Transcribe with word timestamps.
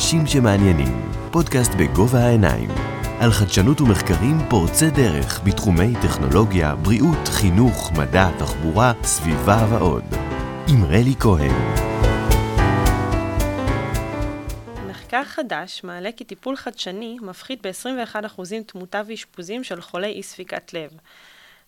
אנשים 0.00 0.26
שמעניינים, 0.26 1.10
פודקאסט 1.30 1.70
בגובה 1.78 2.18
העיניים, 2.18 2.70
על 3.20 3.30
חדשנות 3.30 3.80
ומחקרים 3.80 4.38
פורצי 4.50 4.90
דרך 4.90 5.40
בתחומי 5.44 5.92
טכנולוגיה, 6.02 6.74
בריאות, 6.74 7.28
חינוך, 7.28 7.92
מדע, 7.92 8.28
תחבורה, 8.38 8.92
סביבה 9.02 9.66
ועוד. 9.70 10.04
עם 10.68 10.84
רלי 10.84 11.14
כהן. 11.20 11.52
מחקר 14.90 15.24
חדש 15.24 15.84
מעלה 15.84 16.12
כי 16.12 16.24
טיפול 16.24 16.56
חדשני 16.56 17.16
מפחית 17.22 17.66
ב-21% 17.66 18.42
תמותה 18.66 19.02
ואשפוזים 19.06 19.64
של 19.64 19.80
חולי 19.80 20.12
אי 20.12 20.22
ספיקת 20.22 20.74
לב. 20.74 20.90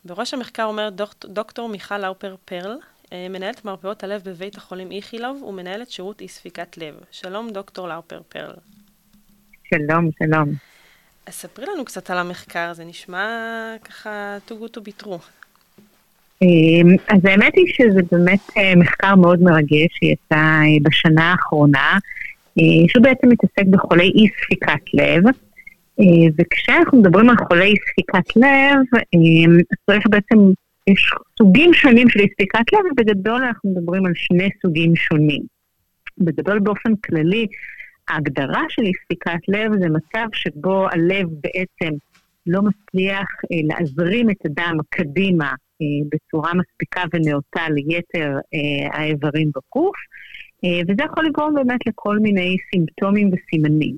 בראש 0.05 0.35
המחקר 0.35 0.65
אומר 0.65 0.91
דוק, 0.91 1.15
דוקטור 1.25 1.69
מיכל 1.69 1.99
לאופר 1.99 2.35
פרל, 2.45 2.77
מנהלת 3.31 3.65
מרפאות 3.65 4.05
הלב 4.05 4.23
בבית 4.25 4.57
החולים 4.57 4.93
איכילוב 4.93 5.43
ומנהלת 5.43 5.91
שירות 5.91 6.21
אי 6.21 6.29
ספיקת 6.29 6.79
לב. 6.79 6.95
שלום 7.11 7.51
דוקטור 7.51 7.89
לאופר 7.89 8.21
פרל. 8.29 8.55
שלום, 9.65 10.11
שלום. 10.19 10.49
אז 11.27 11.35
ספרי 11.35 11.67
לנו 11.75 11.85
קצת 11.85 12.11
על 12.11 12.19
המחקר, 12.19 12.73
זה 12.73 12.85
נשמע 12.85 13.27
ככה 13.85 14.39
too 14.49 14.53
good 14.53 14.79
to 14.79 14.81
be 14.81 15.05
true. 15.05 15.23
אז 17.09 17.25
האמת 17.25 17.55
היא 17.55 17.67
שזה 17.67 18.01
באמת 18.13 18.41
אה, 18.57 18.75
מחקר 18.77 19.15
מאוד 19.15 19.43
מרגש 19.43 19.89
שיצא 19.99 20.35
אה, 20.35 20.61
בשנה 20.83 21.31
האחרונה, 21.31 21.99
שהוא 22.89 23.03
בעצם 23.03 23.29
מתעסק 23.29 23.67
בחולי 23.71 24.05
אי 24.05 24.27
ספיקת 24.43 24.95
לב. 24.95 25.23
וכשאנחנו 26.39 26.99
מדברים 26.99 27.31
על 27.31 27.37
חולי 27.49 27.75
ספיקת 27.91 28.37
לב, 28.37 29.01
צריך 29.87 30.05
בעצם 30.11 30.39
יש 30.87 31.11
סוגים 31.39 31.75
שונים 31.75 32.09
של 32.09 32.21
אי-ספיקת 32.21 32.73
לב, 32.73 32.81
ובגדול 32.93 33.45
אנחנו 33.45 33.71
מדברים 33.71 34.07
על 34.07 34.13
שני 34.15 34.49
סוגים 34.63 34.97
שונים. 34.97 35.43
בגדול 36.19 36.59
באופן 36.59 36.97
כללי, 36.97 37.47
ההגדרה 38.09 38.63
של 38.69 38.83
אי-ספיקת 38.83 39.49
לב 39.49 39.73
זה 39.81 39.89
מצב 39.89 40.27
שבו 40.33 40.89
הלב 40.91 41.27
בעצם 41.41 41.95
לא 42.47 42.61
מצליח 42.63 43.27
אה, 43.53 43.59
להזרים 43.63 44.31
את 44.31 44.47
הדם 44.47 44.77
קדימה 44.91 45.49
אה, 45.49 45.87
בצורה 46.13 46.53
מספיקה 46.55 47.03
ונאותה 47.13 47.69
ליתר 47.71 48.37
אה, 48.55 48.99
האיברים 48.99 49.49
בגוף, 49.49 49.97
אה, 50.65 50.81
וזה 50.89 51.03
יכול 51.05 51.27
לגרום 51.27 51.55
באמת 51.55 51.81
לכל 51.87 52.19
מיני 52.19 52.57
סימפטומים 52.71 53.31
וסימנים. 53.33 53.97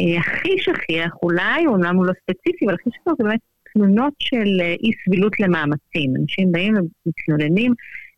אה, 0.00 0.20
הכי 0.20 0.58
שכיח 0.58 1.12
אולי, 1.22 1.66
אומנם 1.66 1.96
הוא 1.96 2.06
לא 2.06 2.12
ספציפי, 2.22 2.64
אבל 2.64 2.74
הכי 2.74 2.90
שכיח 2.90 3.14
זה 3.18 3.24
באמת 3.24 3.40
תלונות 3.72 4.14
של 4.18 4.60
אה, 4.60 4.74
אי 4.82 4.90
סבילות 5.04 5.40
למאמצים. 5.40 6.16
אנשים 6.20 6.52
באים 6.52 6.74
ומתלוננים 6.74 7.74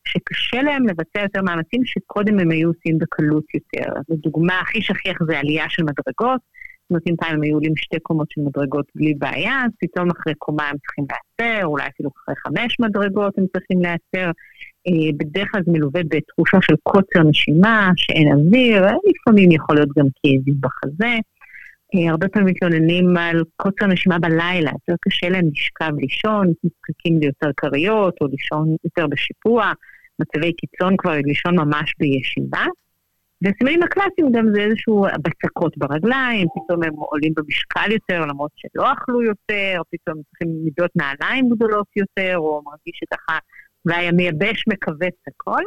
שקשה 0.08 0.62
להם 0.62 0.88
לבצע 0.88 1.20
יותר 1.22 1.42
מאמצים 1.42 1.84
שקודם 1.84 2.38
הם 2.38 2.50
היו 2.50 2.68
עושים 2.68 2.98
בקלות 2.98 3.44
יותר. 3.54 3.90
אז 3.96 4.04
הדוגמה 4.10 4.60
הכי 4.60 4.82
שכיח 4.82 5.18
זה 5.26 5.38
עלייה 5.38 5.64
של 5.68 5.82
מדרגות. 5.82 6.40
זאת 6.82 6.90
אומרת, 6.90 7.02
אם 7.06 7.16
פעם 7.16 7.34
הם 7.34 7.42
היו 7.42 7.54
עולים 7.54 7.76
שתי 7.76 7.98
קומות 8.00 8.26
של 8.30 8.40
מדרגות 8.40 8.86
בלי 8.94 9.14
בעיה, 9.14 9.62
אז 9.64 9.70
פתאום 9.80 10.10
אחרי 10.10 10.34
קומה 10.38 10.68
הם 10.68 10.76
צריכים 10.78 11.04
להיעצר, 11.10 11.66
אולי 11.66 11.86
אפילו 11.86 12.10
אחרי 12.16 12.34
חמש 12.36 12.80
מדרגות 12.80 13.38
הם 13.38 13.44
צריכים 13.52 13.82
להיעצר. 13.82 14.30
אה, 14.86 15.10
בדרך 15.16 15.48
כלל 15.52 15.62
זה 15.66 15.72
מלווה 15.72 16.00
בתחושה 16.08 16.58
של 16.62 16.74
קוצר 16.82 17.22
נשימה, 17.22 17.90
שאין 17.96 18.28
אוויר, 18.32 18.86
לפעמים 18.86 19.50
יכול 19.50 19.76
להיות 19.76 19.88
גם 19.98 20.06
כאבים 20.22 20.54
בחזה. 20.60 21.14
אה, 21.94 22.10
הרבה 22.10 22.28
פעמים 22.28 22.48
מתלוננים 22.48 23.16
על 23.16 23.42
קוצר 23.56 23.86
נשימה 23.86 24.18
בלילה, 24.18 24.70
יותר 24.70 24.94
קשה 25.00 25.28
להם 25.28 25.44
לשכב 25.52 25.92
לישון, 25.98 26.46
נזקקים 26.64 27.18
ליותר 27.20 27.50
כריות 27.56 28.14
או 28.20 28.26
לישון 28.26 28.76
יותר 28.84 29.06
בשיפוע, 29.06 29.72
מצבי 30.18 30.52
קיצון 30.52 30.96
כבר 30.96 31.12
לישון 31.24 31.56
ממש 31.56 31.94
בישיבה. 31.98 32.64
והסימנים 33.42 33.82
הקלאסיים 33.82 34.32
גם 34.32 34.46
זה 34.54 34.60
איזשהו 34.60 35.06
בצקות 35.22 35.78
ברגליים, 35.78 36.46
פתאום 36.54 36.82
הם 36.82 36.94
עולים 36.94 37.32
במשקל 37.36 37.92
יותר 37.92 38.26
למרות 38.26 38.50
שלא 38.56 38.92
אכלו 38.92 39.22
יותר, 39.22 39.74
או 39.78 39.84
פתאום 39.90 40.22
צריכים 40.28 40.48
מידות 40.64 40.90
נעליים 40.96 41.50
גדולות 41.50 41.86
יותר, 41.96 42.38
או 42.38 42.62
מרגיש 42.64 43.00
שככה 43.00 43.38
אולי 43.84 44.08
המייבש 44.08 44.64
מכווץ 44.68 45.16
הכל. 45.28 45.62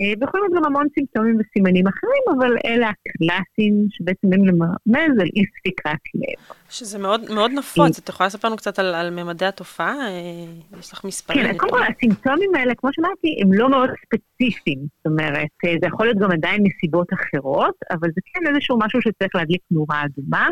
אה, 0.00 0.12
ויכולים 0.20 0.46
להיות 0.46 0.56
גם 0.56 0.64
המון 0.64 0.86
סימפטומים 0.94 1.36
וסימנים 1.40 1.86
אחרים, 1.86 2.22
אבל 2.38 2.56
אלה 2.66 2.90
הקלאסיים 2.90 3.86
שבעצם 3.90 4.32
הם 4.32 4.46
למרמז 4.46 5.20
על 5.20 5.28
אי 5.36 5.42
ספיקת 5.58 6.02
לב. 6.14 6.56
שזה 6.70 6.98
מאוד, 6.98 7.20
מאוד 7.34 7.50
נפוץ, 7.50 7.98
את 7.98 8.08
יכולה 8.08 8.26
לספר 8.26 8.48
לנו 8.48 8.56
קצת 8.56 8.78
על, 8.78 8.94
על 8.94 9.10
ממדי 9.10 9.44
התופעה? 9.44 9.94
אה, 10.08 10.78
יש 10.80 10.92
לך 10.92 11.04
מספרים? 11.04 11.46
כן, 11.46 11.56
קודם 11.56 11.72
כל 11.72 11.82
הסימפטומים 11.82 12.54
האלה, 12.54 12.74
כמו 12.74 12.90
שאמרתי, 12.92 13.36
הם 13.42 13.52
לא 13.52 13.70
מאוד 13.70 13.90
ספציפיים. 14.04 14.78
זאת 14.78 15.06
אומרת, 15.06 15.54
אה, 15.64 15.74
זה 15.80 15.86
יכול 15.86 16.06
להיות 16.06 16.18
גם 16.18 16.30
עדיין 16.32 16.62
מסיבות 16.62 17.08
אחרות, 17.12 17.74
אבל 17.90 18.08
זה 18.14 18.20
כן 18.24 18.54
איזשהו 18.54 18.78
משהו 18.78 19.00
שצריך 19.02 19.34
להדליק 19.34 19.62
נורה 19.70 20.02
אדומה. 20.04 20.48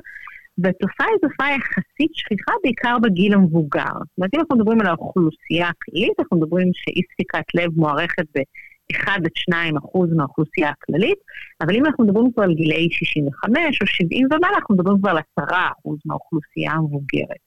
והתופעה 0.58 1.06
היא 1.06 1.18
תופעה 1.22 1.54
יחסית 1.56 2.10
שכיחה 2.14 2.52
בעיקר 2.62 2.96
בגיל 3.02 3.34
המבוגר. 3.34 3.94
זאת 3.94 4.18
אומרת, 4.18 4.34
אם 4.34 4.40
אנחנו 4.40 4.56
מדברים 4.56 4.80
על 4.80 4.86
האוכלוסייה 4.86 5.68
הכללית, 5.68 6.12
אנחנו 6.18 6.36
מדברים 6.36 6.68
שאי 6.74 7.02
ספיקת 7.12 7.44
לב 7.54 7.70
מוערכת 7.76 8.24
ב... 8.36 8.40
1 8.90 9.08
עד 9.08 9.30
2 9.34 9.76
אחוז 9.76 10.12
מהאוכלוסייה 10.16 10.70
הכללית, 10.70 11.18
אבל 11.60 11.74
אם 11.76 11.86
אנחנו 11.86 12.04
מדברים 12.04 12.32
כבר 12.32 12.42
על 12.42 12.54
גילאי 12.54 12.88
65 12.90 13.82
או 13.82 13.86
70 13.86 14.26
ומעלה, 14.26 14.56
אנחנו 14.56 14.74
מדברים 14.74 14.98
כבר 14.98 15.10
על 15.10 15.18
10 15.38 15.46
אחוז 15.72 15.98
מהאוכלוסייה 16.06 16.72
המבוגרת, 16.72 17.42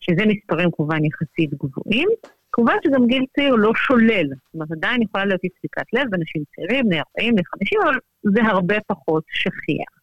שזה 0.00 0.22
מספרים 0.26 0.70
כמובן 0.76 1.04
יחסית 1.04 1.50
גבוהים. 1.54 2.08
כמובן 2.52 2.74
שגם 2.84 3.06
גיל 3.06 3.24
צעיר 3.36 3.54
לא 3.54 3.72
שולל, 3.74 4.26
זאת 4.26 4.54
אומרת 4.54 4.72
עדיין 4.72 5.02
יכולה 5.02 5.24
להיות 5.24 5.44
אי 5.44 5.48
ספיקת 5.58 5.92
לב 5.92 6.04
באנשים 6.10 6.42
צעירים, 6.56 6.84
בני 6.84 6.98
40, 6.98 7.34
בני 7.34 7.44
50, 7.44 7.78
אבל 7.84 7.98
זה 8.22 8.42
הרבה 8.42 8.74
פחות 8.86 9.24
שכיח. 9.30 9.95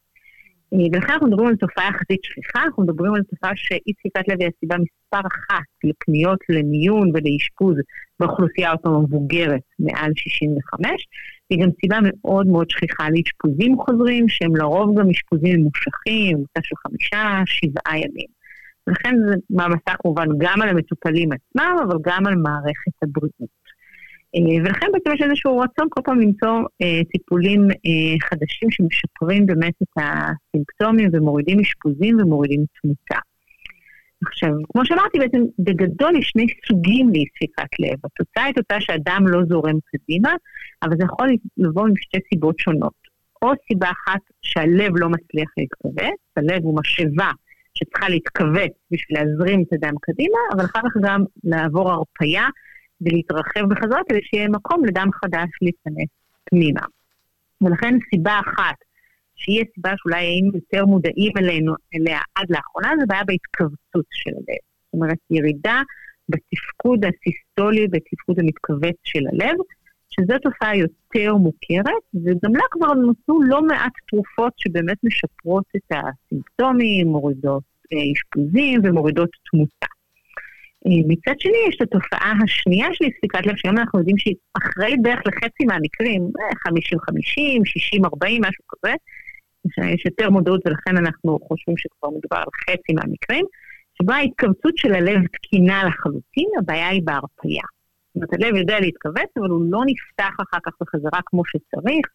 אה, 0.74 0.88
ולכן 0.94 1.14
אנחנו 1.14 1.28
מדברים 1.28 1.48
על 1.48 1.56
תופעה 1.56 1.88
יחסית 1.88 2.24
שכיחה, 2.24 2.64
אנחנו 2.64 2.84
מדברים 2.84 3.14
על 3.14 3.24
תופעה 3.24 3.52
שאי 3.56 3.94
ספיקת 4.00 4.28
לב 4.28 4.38
היא 4.40 4.50
הסיבה 4.58 4.76
מספר 4.78 5.28
אחת 5.28 5.64
לפניות 5.84 6.40
למיון 6.50 7.12
ולאשפוז 7.14 7.76
באוכלוסייה 8.20 8.72
אותה 8.72 8.90
המבוגרת 8.90 9.62
מעל 9.80 10.12
65, 10.16 10.90
היא 11.50 11.64
גם 11.64 11.70
סיבה 11.82 11.98
מאוד 12.04 12.48
מאוד 12.48 12.70
שכיחה 12.70 13.10
לאשפוזים 13.10 13.78
חוזרים, 13.78 14.30
שהם 14.30 14.56
לרוב 14.56 15.00
גם 15.00 15.10
אשפוזים 15.10 15.60
ממושכים, 15.60 16.38
ממוצע 16.38 16.60
של 16.64 16.76
חמישה, 16.76 17.42
שבעה 17.46 17.98
ימים. 17.98 18.28
ולכן 18.88 19.16
זה 19.28 19.36
מעמסה 19.50 19.94
כמובן 20.02 20.28
גם 20.38 20.62
על 20.62 20.70
המטופלים 20.70 21.30
עצמם, 21.32 21.76
אבל 21.88 21.98
גם 22.02 22.28
על 22.28 22.36
מערכת 22.36 22.96
הבריאות. 23.04 23.63
אה, 24.36 24.64
ולכן 24.64 24.88
בעצם 24.94 25.12
יש 25.14 25.22
איזשהו 25.22 25.60
רצון 25.60 25.88
כל 25.90 26.02
פעם 26.06 26.20
למצוא 26.20 26.50
אה, 26.82 27.02
טיפולים 27.12 27.68
אה, 27.72 28.28
חדשים 28.30 28.72
שמשפרים 28.72 29.46
באמת 29.46 29.74
את 29.84 29.98
הסימפטומים 29.98 31.10
ומורידים 31.14 31.60
אשפוזים 31.60 32.18
ומורידים 32.20 32.66
תמותה. 32.82 33.20
עכשיו, 34.28 34.50
כמו 34.74 34.86
שאמרתי, 34.86 35.20
בעצם 35.20 35.42
בגדול 35.60 36.16
יש 36.16 36.28
שני 36.30 36.46
סוגים 36.68 37.10
לאי 37.10 37.26
ספיקת 37.36 37.80
לב. 37.80 37.98
התוצאה 38.04 38.44
היא 38.44 38.54
תוצאה 38.54 38.82
שהדם 38.82 39.24
לא 39.28 39.40
זורם 39.50 39.76
קדימה, 39.86 40.34
אבל 40.84 40.98
זה 40.98 41.04
יכול 41.04 41.30
לבוא 41.58 41.88
עם 41.88 41.94
שתי 41.98 42.18
סיבות 42.30 42.60
שונות. 42.60 43.04
או 43.42 43.52
סיבה 43.68 43.88
אחת 43.88 44.22
שהלב 44.42 44.92
לא 44.96 45.10
מצליח 45.10 45.50
להתכווץ, 45.58 46.20
הלב 46.38 46.64
הוא 46.64 46.80
משאבה 46.80 47.32
שצריכה 47.74 48.10
להתכווץ 48.10 48.72
בשביל 48.92 49.18
להזרים 49.20 49.64
את 49.64 49.74
הדם 49.74 49.94
קדימה, 50.02 50.40
אבל 50.54 50.66
אחר 50.66 50.80
כך 50.80 51.02
גם 51.02 51.24
לעבור 51.44 51.92
הרפייה 51.92 52.48
ולהתרחב 53.06 53.70
בחזרה 53.70 54.00
כדי 54.10 54.20
שיהיה 54.24 54.50
מקום 54.50 54.86
לדם 54.86 55.10
חדש 55.14 55.50
להיכנס 55.62 56.10
פנימה. 56.46 56.82
ולכן 57.62 57.98
סיבה 58.10 58.40
אחת, 58.40 58.76
שהיא 59.36 59.64
הסיבה 59.64 59.92
שאולי 59.98 60.26
היינו 60.26 60.52
יותר 60.54 60.86
מודעים 60.86 61.32
אלינו, 61.38 61.74
אליה 61.96 62.20
עד 62.36 62.46
לאחרונה, 62.50 62.92
זה 63.00 63.06
בעיה 63.08 63.24
בהתכווצות 63.24 64.06
של 64.12 64.32
הלב. 64.32 64.64
זאת 64.86 64.94
אומרת, 64.94 65.18
ירידה 65.30 65.82
בתפקוד 66.30 67.06
הסיסטולי, 67.06 67.88
בתפקוד 67.88 68.40
המתכווץ 68.40 68.96
של 69.04 69.24
הלב, 69.32 69.56
שזו 70.10 70.34
תופעה 70.44 70.78
יותר 70.78 71.36
מוכרת, 71.36 72.04
וגם 72.14 72.56
לה 72.56 72.64
כבר 72.72 72.94
נותנו 72.94 73.42
לא 73.42 73.62
מעט 73.62 73.92
תרופות 74.08 74.54
שבאמת 74.58 74.98
משפרות 75.04 75.64
את 75.76 75.92
הסימפטומים, 75.92 77.08
מורידות 77.08 77.64
אה, 77.94 77.98
אשפוזים 78.14 78.82
ומורידות 78.84 79.30
תמותה. 79.52 79.88
אה, 80.86 81.02
מצד 81.08 81.40
שני, 81.40 81.58
יש 81.70 81.76
את 81.76 81.82
התופעה 81.82 82.34
השנייה 82.44 82.88
של 82.94 83.06
ספיקת 83.18 83.46
לב, 83.46 83.56
שהיום 83.56 83.78
אנחנו 83.78 84.00
יודעים 84.00 84.18
שהיא 84.18 84.36
אחראית 84.58 85.02
בערך 85.02 85.22
לחצי 85.26 85.66
מהמקרים, 85.66 86.22
50-50, 86.68 87.62
אה, 87.62 88.38
60-40, 88.38 88.40
משהו 88.48 88.64
כזה, 88.68 88.94
שיש 89.76 90.06
יותר 90.06 90.30
מודעות 90.30 90.62
ולכן 90.66 90.98
אנחנו 90.98 91.40
חושבים 91.48 91.78
שכבר 91.78 92.10
מדובר 92.10 92.38
על 92.38 92.52
חצי 92.64 92.94
מהמקרים, 92.94 93.46
שבה 94.02 94.16
ההתכווצות 94.16 94.78
של 94.78 94.94
הלב 94.94 95.20
תקינה 95.28 95.84
לחלוטין, 95.84 96.50
הבעיה 96.60 96.88
היא 96.88 97.02
בהרפאיה. 97.06 97.64
זאת 98.08 98.16
אומרת, 98.16 98.34
הלב 98.34 98.56
יודע 98.56 98.80
להתכווץ, 98.80 99.30
אבל 99.38 99.50
הוא 99.50 99.66
לא 99.70 99.82
נפתח 99.86 100.36
אחר 100.42 100.58
כך 100.66 100.72
בחזרה 100.82 101.20
כמו 101.26 101.42
שצריך. 101.46 102.08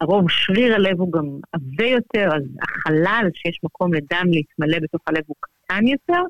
הרוב 0.00 0.30
שריר 0.30 0.74
הלב 0.74 1.00
הוא 1.00 1.12
גם 1.12 1.24
עבה 1.52 1.86
יותר, 1.86 2.28
אז 2.36 2.42
החלל 2.62 3.28
שיש 3.34 3.60
מקום 3.62 3.94
לדם 3.94 4.26
להתמלא 4.32 4.78
בתוך 4.82 5.00
הלב 5.06 5.22
הוא 5.26 5.36
קטן 5.40 5.86
יותר, 5.86 6.22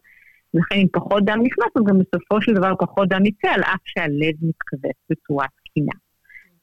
לכן 0.55 0.75
אם 0.77 0.87
פחות 0.93 1.25
דם 1.25 1.39
נכנס, 1.43 1.71
אז 1.77 1.83
גם 1.89 1.99
בסופו 1.99 2.43
של 2.43 2.55
דבר 2.55 2.73
פחות 2.79 3.09
דם 3.09 3.27
יצא, 3.27 3.49
על 3.49 3.63
אף 3.63 3.81
שהלב 3.85 4.35
מתכווץ 4.43 4.97
בצורה 5.11 5.47
תקינה. 5.65 5.93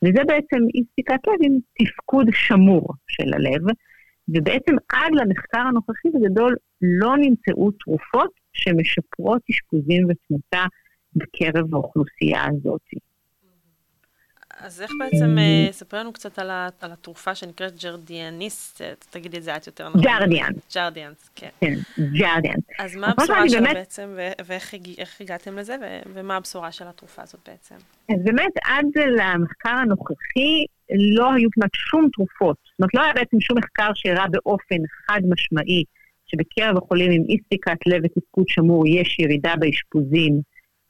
וזה 0.04 0.24
בעצם 0.28 0.58
אי 0.76 0.84
ספיקת 0.92 1.28
לב 1.28 1.40
עם 1.42 1.58
תפקוד 1.80 2.28
שמור 2.32 2.94
של 3.08 3.34
הלב, 3.34 3.62
ובעצם 4.30 4.76
עד 4.90 5.12
למחקר 5.14 5.60
הנוכחי 5.60 6.10
בגדול 6.14 6.56
לא 6.82 7.18
נמצאו 7.18 7.72
תרופות 7.72 8.32
שמשפרות 8.54 9.42
אשפוזים 9.52 10.08
ותמותה 10.10 10.66
בקרב 11.16 11.74
האוכלוסייה 11.74 12.46
הזאת. 12.46 12.82
אז 14.60 14.82
איך 14.82 14.92
בעצם, 15.00 15.38
אה, 15.38 15.72
ספר 15.72 16.00
לנו 16.00 16.14
קצת 16.14 16.40
על, 16.40 16.50
התרופה 16.82 17.36
שנקראת 17.36 17.84
ג'רדיאניסט, 17.84 18.82
תגידי 19.10 19.38
את 19.38 19.44
זה 19.44 19.56
את 19.56 19.68
יותר 19.68 19.90
נכון. 19.90 20.02
ג'רדיאנס. 20.02 20.76
ג'רדיאנס, 20.76 21.30
כן. 21.36 21.50
כן, 21.62 21.74
ג'רדיאנס. 21.98 22.64
אז 22.80 22.96
מה 22.96 23.08
הבשורה 23.08 23.50
שלה 23.50 23.74
בעצם, 23.74 24.18
ואיך 24.46 24.74
הגעתם 25.22 25.58
לזה, 25.58 25.76
ומה 26.14 26.36
הבשורה 26.36 26.72
של 26.72 26.88
התרופה 26.88 27.22
הזאת 27.22 27.40
בעצם? 27.48 27.76
אז 28.10 28.24
באמת, 28.24 28.52
עד 28.64 28.86
למחקר 28.96 29.70
הנוכחי 29.70 30.66
לא 31.16 31.34
היו 31.34 31.50
כמעט 31.52 31.74
שום 31.74 32.10
תרופות. 32.14 32.58
זאת 32.66 32.80
אומרת, 32.80 32.94
לא 32.94 33.02
היה 33.02 33.14
בעצם 33.14 33.40
שום 33.40 33.58
מחקר 33.58 33.92
שהראה 33.94 34.28
באופן 34.28 34.76
חד 35.08 35.22
משמעי 35.30 35.84
שבקרב 36.26 36.78
החולים 36.78 37.12
עם 37.12 37.24
אי 37.30 37.38
ספיקת 37.46 37.78
לב 37.88 38.02
ותפקוד 38.04 38.48
שמור 38.48 38.88
יש 38.88 39.20
ירידה 39.20 39.54
באשפוזים. 39.60 40.42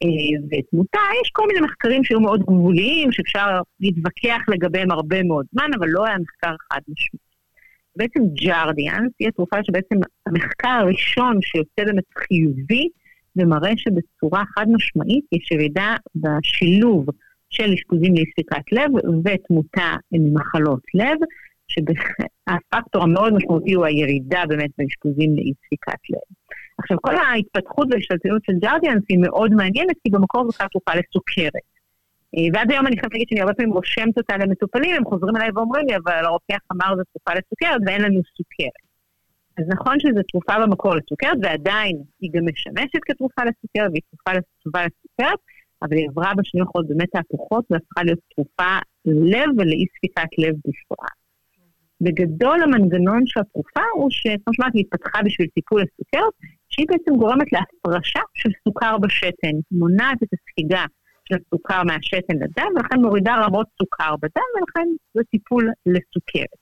אה, 0.03 0.59
ותמותה, 0.59 0.99
יש 1.21 1.29
כל 1.33 1.47
מיני 1.47 1.59
מחקרים 1.59 2.03
שהיו 2.03 2.19
מאוד 2.19 2.41
גבוליים, 2.41 3.11
שאפשר 3.11 3.61
להתווכח 3.79 4.41
לגביהם 4.47 4.91
הרבה 4.91 5.23
מאוד 5.23 5.45
זמן, 5.51 5.69
אבל 5.79 5.87
לא 5.89 6.05
היה 6.05 6.17
מחקר 6.17 6.55
חד 6.73 6.81
משמעי. 6.87 7.27
בעצם 7.95 8.19
ג'רדיאנס 8.33 9.11
היא 9.19 9.27
התרופה 9.27 9.57
שבעצם 9.63 9.95
המחקר 10.27 10.69
הראשון 10.69 11.41
שיוצא 11.41 11.83
באמת 11.85 12.03
חיובי, 12.17 12.89
ומראה 13.35 13.71
שבצורה 13.77 14.43
חד 14.55 14.65
משמעית 14.69 15.25
יש 15.31 15.51
ירידה 15.51 15.95
בשילוב 16.15 17.05
של 17.49 17.73
אשפוזים 17.73 18.15
לאי 18.15 18.23
ספיקת 18.31 18.71
לב 18.71 18.91
ותמותה 19.25 19.95
ממחלות 20.11 20.81
לב, 20.93 21.17
שהפקטור 21.67 23.03
המאוד 23.03 23.33
משמעותי 23.33 23.73
הוא 23.73 23.85
הירידה 23.85 24.43
באמת 24.47 24.69
באשפוזים 24.77 25.35
לאי 25.35 25.53
ספיקת 25.65 25.99
לב. 26.09 26.36
עכשיו, 26.77 26.97
כל 27.01 27.15
ההתפתחות 27.15 27.87
וההשתלטות 27.91 28.41
של 28.45 28.53
ג'רדיאנס 28.61 29.03
היא 29.09 29.19
מאוד 29.19 29.51
מעניינת, 29.53 29.95
כי 30.03 30.09
במקור 30.09 30.43
זו 30.43 30.49
בכלל 30.49 30.67
תרופה 30.67 30.91
לסוכרת. 30.95 31.65
אה, 32.35 32.47
ועד 32.53 32.71
היום 32.71 32.87
אני 32.87 32.95
חייבת 32.99 33.13
להגיד 33.13 33.27
שאני 33.29 33.41
הרבה 33.41 33.53
פעמים 33.53 33.73
רושמת 33.73 34.17
אותה 34.17 34.37
למטופלים, 34.37 34.95
הם 34.95 35.05
חוזרים 35.05 35.35
אליי 35.35 35.49
ואומרים 35.55 35.87
לי, 35.87 35.95
אבל 35.95 36.25
הרופח 36.25 36.61
אמר 36.73 36.95
זו 36.95 37.03
תרופה 37.11 37.31
לסוכרת 37.39 37.81
ואין 37.85 38.01
לנו 38.01 38.21
סוכרת. 38.37 38.87
אז 39.57 39.65
נכון 39.75 39.99
שזו 39.99 40.21
תרופה 40.31 40.53
במקור 40.61 40.95
לסוכרת, 40.95 41.37
ועדיין 41.43 41.97
היא 42.21 42.31
גם 42.33 42.43
משמשת 42.49 43.01
כתרופה 43.01 43.41
לסוכרת, 43.41 43.89
והיא 43.91 44.01
תרופה 44.09 44.31
טובה 44.63 44.81
לסוכרת, 44.87 45.39
אבל 45.81 45.97
היא 45.97 46.07
עברה 46.09 46.31
בשנים 46.37 46.63
האחרונות 46.63 46.89
באמת 46.89 47.09
תהפוכות, 47.11 47.65
והפכה 47.69 48.03
להיות 48.03 48.19
תרופה 48.35 48.73
לב 49.05 49.49
ולאי 49.57 49.85
ספיקת 49.97 50.31
לב 50.37 50.55
בפרט. 50.55 51.17
בגדול 52.01 52.63
המנגנון 52.63 53.21
של 53.25 53.39
התרופה 53.39 53.81
הוא 53.93 54.09
שכמו 54.11 54.53
שאמרת, 54.53 54.73
היא 54.73 54.83
התפתחה 54.85 55.19
בשביל 55.25 55.47
טיפול 55.47 55.81
לסוכרת, 55.81 56.33
שהיא 56.77 56.87
בעצם 56.89 57.15
גורמת 57.15 57.47
להפרשה 57.53 58.19
של 58.33 58.49
סוכר 58.63 58.97
בשתן, 58.97 59.55
מונעת 59.71 60.23
את 60.23 60.27
הספיגה 60.33 60.85
של 61.29 61.35
הסוכר 61.35 61.83
מהשתן 61.83 62.35
לדם, 62.35 62.71
ולכן 62.75 63.01
מורידה 63.01 63.35
רמות 63.45 63.67
סוכר 63.81 64.15
בדם, 64.15 64.49
ולכן 64.55 64.87
זה 65.13 65.21
טיפול 65.31 65.71
לסוכרת. 65.85 66.59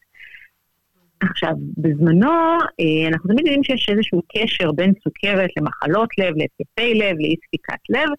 עכשיו, 1.21 1.53
בזמנו, 1.77 2.31
אה, 2.79 3.07
אנחנו 3.07 3.29
תמיד 3.29 3.45
יודעים 3.45 3.63
שיש 3.63 3.89
איזשהו 3.89 4.21
קשר 4.35 4.71
בין 4.71 4.94
סוכרת 5.03 5.50
למחלות 5.57 6.09
לב, 6.17 6.33
להתקפי 6.38 6.94
לב, 6.94 7.15
לאי 7.19 7.35
ספיקת 7.47 7.81
לב, 7.89 8.09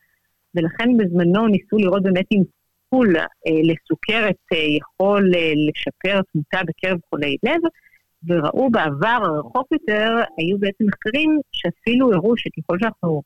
ולכן 0.55 0.97
בזמנו 0.97 1.47
ניסו 1.47 1.77
לראות 1.79 2.03
באמת 2.03 2.27
אם 2.33 2.43
טיפול 2.83 3.17
אה, 3.17 3.23
לסוכרת 3.63 4.37
אה, 4.53 4.59
יכול 4.79 5.31
לשפר 5.69 6.21
תמותה 6.33 6.61
בקרב 6.67 6.99
חולי 7.11 7.37
לב, 7.43 7.61
וראו 8.27 8.71
בעבר 8.71 9.19
הרחוק 9.25 9.67
יותר, 9.73 10.15
היו 10.39 10.59
בעצם 10.59 10.85
מחקרים 10.87 11.41
שאפילו 11.53 12.13
הראו 12.13 12.37
שככל 12.37 12.77
שאנחנו 12.81 13.23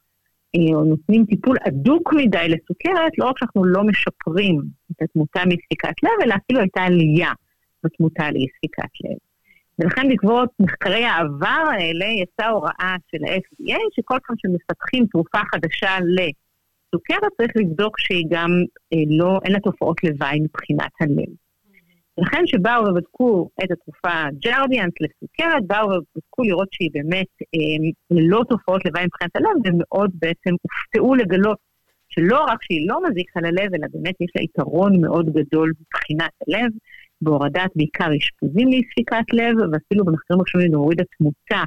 אה, 0.57 0.85
נותנים 0.85 1.25
טיפול 1.25 1.57
הדוק 1.67 2.13
מדי 2.13 2.49
לסוכרת, 2.49 3.19
לא 3.19 3.25
רק 3.25 3.39
שאנחנו 3.39 3.65
לא 3.65 3.83
משפרים 3.85 4.61
את 4.93 5.03
התמותה 5.03 5.41
מספיקת 5.47 6.03
לב, 6.03 6.11
אלא 6.23 6.35
אפילו 6.35 6.61
הייתה 6.61 6.83
עלייה 6.83 7.33
בתמותה 7.85 8.31
לאי 8.31 8.47
ספיקת 8.57 8.91
לב. 9.05 9.17
ולכן 9.79 10.09
בעקבות 10.09 10.49
מחקרי 10.61 11.05
העבר 11.05 11.65
האלה 11.73 12.07
יצאה 12.23 12.49
הוראה 12.49 12.97
של 13.11 13.25
ה-FDA, 13.25 13.79
שכל 13.97 14.19
פעם 14.27 14.37
שמפתחים 14.39 15.07
תרופה 15.07 15.39
חדשה 15.55 15.91
לסוכרת, 16.01 17.33
צריך 17.37 17.53
לבדוק 17.57 17.99
שהיא 17.99 18.27
גם 18.31 18.51
אה, 18.93 18.99
לא, 19.19 19.39
אין 19.45 19.53
לה 19.53 19.61
תופעות 19.61 20.05
לוואי 20.05 20.41
מבחינת 20.41 20.91
הלב. 21.01 21.35
לכן 22.21 22.47
שבאו 22.47 22.85
ובדקו 22.85 23.51
את 23.65 23.71
התרופה 23.71 24.29
ג'רדיאנס 24.45 24.95
לסוכרת, 25.01 25.67
באו 25.67 25.87
ובדקו 25.87 26.43
לראות 26.43 26.69
שהיא 26.73 26.91
באמת 26.95 27.27
אה, 27.55 27.91
ללא 28.11 28.43
תופעות 28.49 28.85
לוואי 28.85 29.05
מבחינת 29.05 29.37
הלב, 29.37 29.57
ומאוד 29.65 30.11
בעצם 30.15 30.51
הופתעו 30.63 31.15
לגלות 31.15 31.59
שלא 32.09 32.45
רק 32.49 32.63
שהיא 32.63 32.89
לא 32.89 33.01
מזיקה 33.11 33.41
ללב, 33.41 33.75
אלא 33.75 33.87
באמת 33.93 34.15
יש 34.21 34.31
לה 34.37 34.43
יתרון 34.43 35.01
מאוד 35.01 35.27
גדול 35.27 35.73
מבחינת 35.81 36.31
הלב, 36.49 36.71
בהורדת 37.23 37.71
בעיקר 37.77 38.09
אשפוזים 38.19 38.69
לאי 38.69 38.83
ספיקת 38.93 39.33
לב, 39.33 39.55
ואפילו 39.73 40.05
במחקרים 40.05 40.41
ראשונים 40.41 40.73
להוריד 40.73 41.01
התמותה 41.01 41.63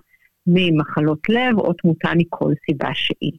ממחלות 0.47 1.29
לב 1.29 1.59
או 1.59 1.73
תמותה 1.73 2.09
מכל 2.17 2.53
סיבה 2.65 2.89
שהיא. 2.93 3.37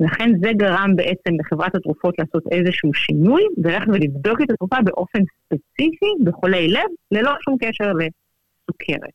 לכן 0.00 0.30
זה 0.40 0.50
גרם 0.56 0.96
בעצם 0.96 1.30
לחברת 1.40 1.74
התרופות 1.74 2.14
לעשות 2.18 2.42
איזשהו 2.50 2.94
שינוי, 2.94 3.42
וללכת 3.64 3.88
ולבדוק 3.88 4.40
את 4.42 4.50
התרופה 4.50 4.76
באופן 4.84 5.18
ספציפי 5.44 6.10
בחולי 6.24 6.68
לב, 6.68 6.90
ללא 7.10 7.32
שום 7.44 7.56
קשר 7.60 7.92
לסוכרת. 7.92 9.12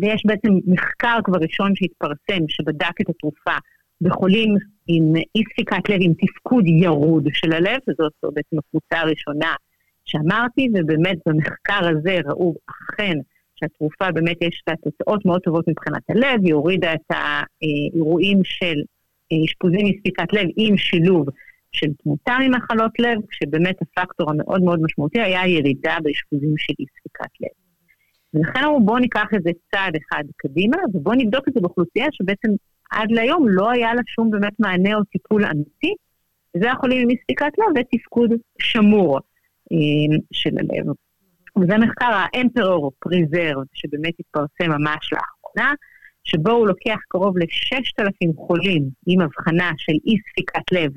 ויש 0.00 0.22
בעצם 0.26 0.48
מחקר 0.66 1.18
כבר 1.24 1.38
ראשון 1.38 1.72
שהתפרסם, 1.74 2.48
שבדק 2.48 3.00
את 3.00 3.08
התרופה 3.08 3.56
בחולים 4.00 4.56
עם 4.88 5.16
אי 5.16 5.42
ספיקת 5.52 5.88
לב, 5.88 5.98
עם 6.00 6.12
תפקוד 6.14 6.64
ירוד 6.66 7.28
של 7.32 7.52
הלב, 7.52 7.78
וזאת 7.88 8.12
בעצם 8.22 8.58
הקבוצה 8.58 9.00
הראשונה 9.00 9.54
שאמרתי, 10.04 10.68
ובאמת 10.74 11.18
במחקר 11.26 11.88
הזה 11.88 12.18
ראו 12.24 12.54
אכן 12.66 13.14
שהתרופה 13.56 14.12
באמת 14.12 14.36
יש 14.42 14.62
לה 14.66 14.74
תוצאות 14.76 15.24
מאוד 15.24 15.40
טובות 15.40 15.68
מבחינת 15.68 16.02
הלב, 16.10 16.40
היא 16.44 16.54
הורידה 16.54 16.94
את 16.94 17.10
האירועים 17.10 18.40
של 18.44 18.76
אשפוזים 19.32 19.86
מספיקת 19.86 20.32
לב 20.32 20.48
עם 20.56 20.76
שילוב 20.76 21.26
של 21.72 21.86
תמותה 22.02 22.36
ממחלות 22.40 22.92
לב, 22.98 23.18
שבאמת 23.30 23.76
הפקטור 23.82 24.30
המאוד 24.30 24.62
מאוד 24.62 24.80
משמעותי 24.82 25.20
היה 25.20 25.46
ירידה 25.46 25.96
באשפוזים 26.02 26.54
של 26.56 26.74
אי 26.80 26.84
ספיקת 26.98 27.30
לב. 27.40 27.60
ולכן 28.34 28.64
אמרו 28.64 28.80
בואו 28.80 28.98
ניקח 28.98 29.26
את 29.36 29.42
זה 29.42 29.50
צעד 29.70 29.96
אחד 29.96 30.24
קדימה, 30.36 30.76
ובואו 30.94 31.14
נבדוק 31.14 31.48
את 31.48 31.54
זה 31.54 31.60
באוכלוסייה 31.60 32.06
שבעצם 32.12 32.48
עד 32.90 33.10
להיום 33.10 33.48
לא 33.48 33.70
היה 33.70 33.94
לה 33.94 34.02
שום 34.06 34.30
באמת 34.30 34.52
מענה 34.58 34.94
או 34.94 35.04
טיפול 35.04 35.44
אמיתי, 35.44 35.94
וזה 36.56 36.72
החולים 36.72 37.02
עם 37.02 37.10
אי 37.10 37.16
ספיקת 37.22 37.52
לב 37.58 37.66
ותפקוד 37.76 38.30
שמור 38.58 39.18
אה, 39.72 40.18
של 40.32 40.50
הלב. 40.58 40.86
וזה 41.60 41.78
מחקר 41.78 42.06
ה-Emperor 42.06 42.90
Preserve, 43.06 43.64
שבאמת 43.72 44.14
התפרסם 44.20 44.70
ממש 44.70 45.12
לאחרונה, 45.12 45.74
שבו 46.30 46.50
הוא 46.50 46.66
לוקח 46.66 46.98
קרוב 47.08 47.38
ל-6,000 47.38 48.46
חולים 48.46 48.82
עם 49.06 49.20
הבחנה 49.20 49.70
של 49.76 49.92
אי 50.06 50.16
ספיקת 50.30 50.72
לב 50.72 50.92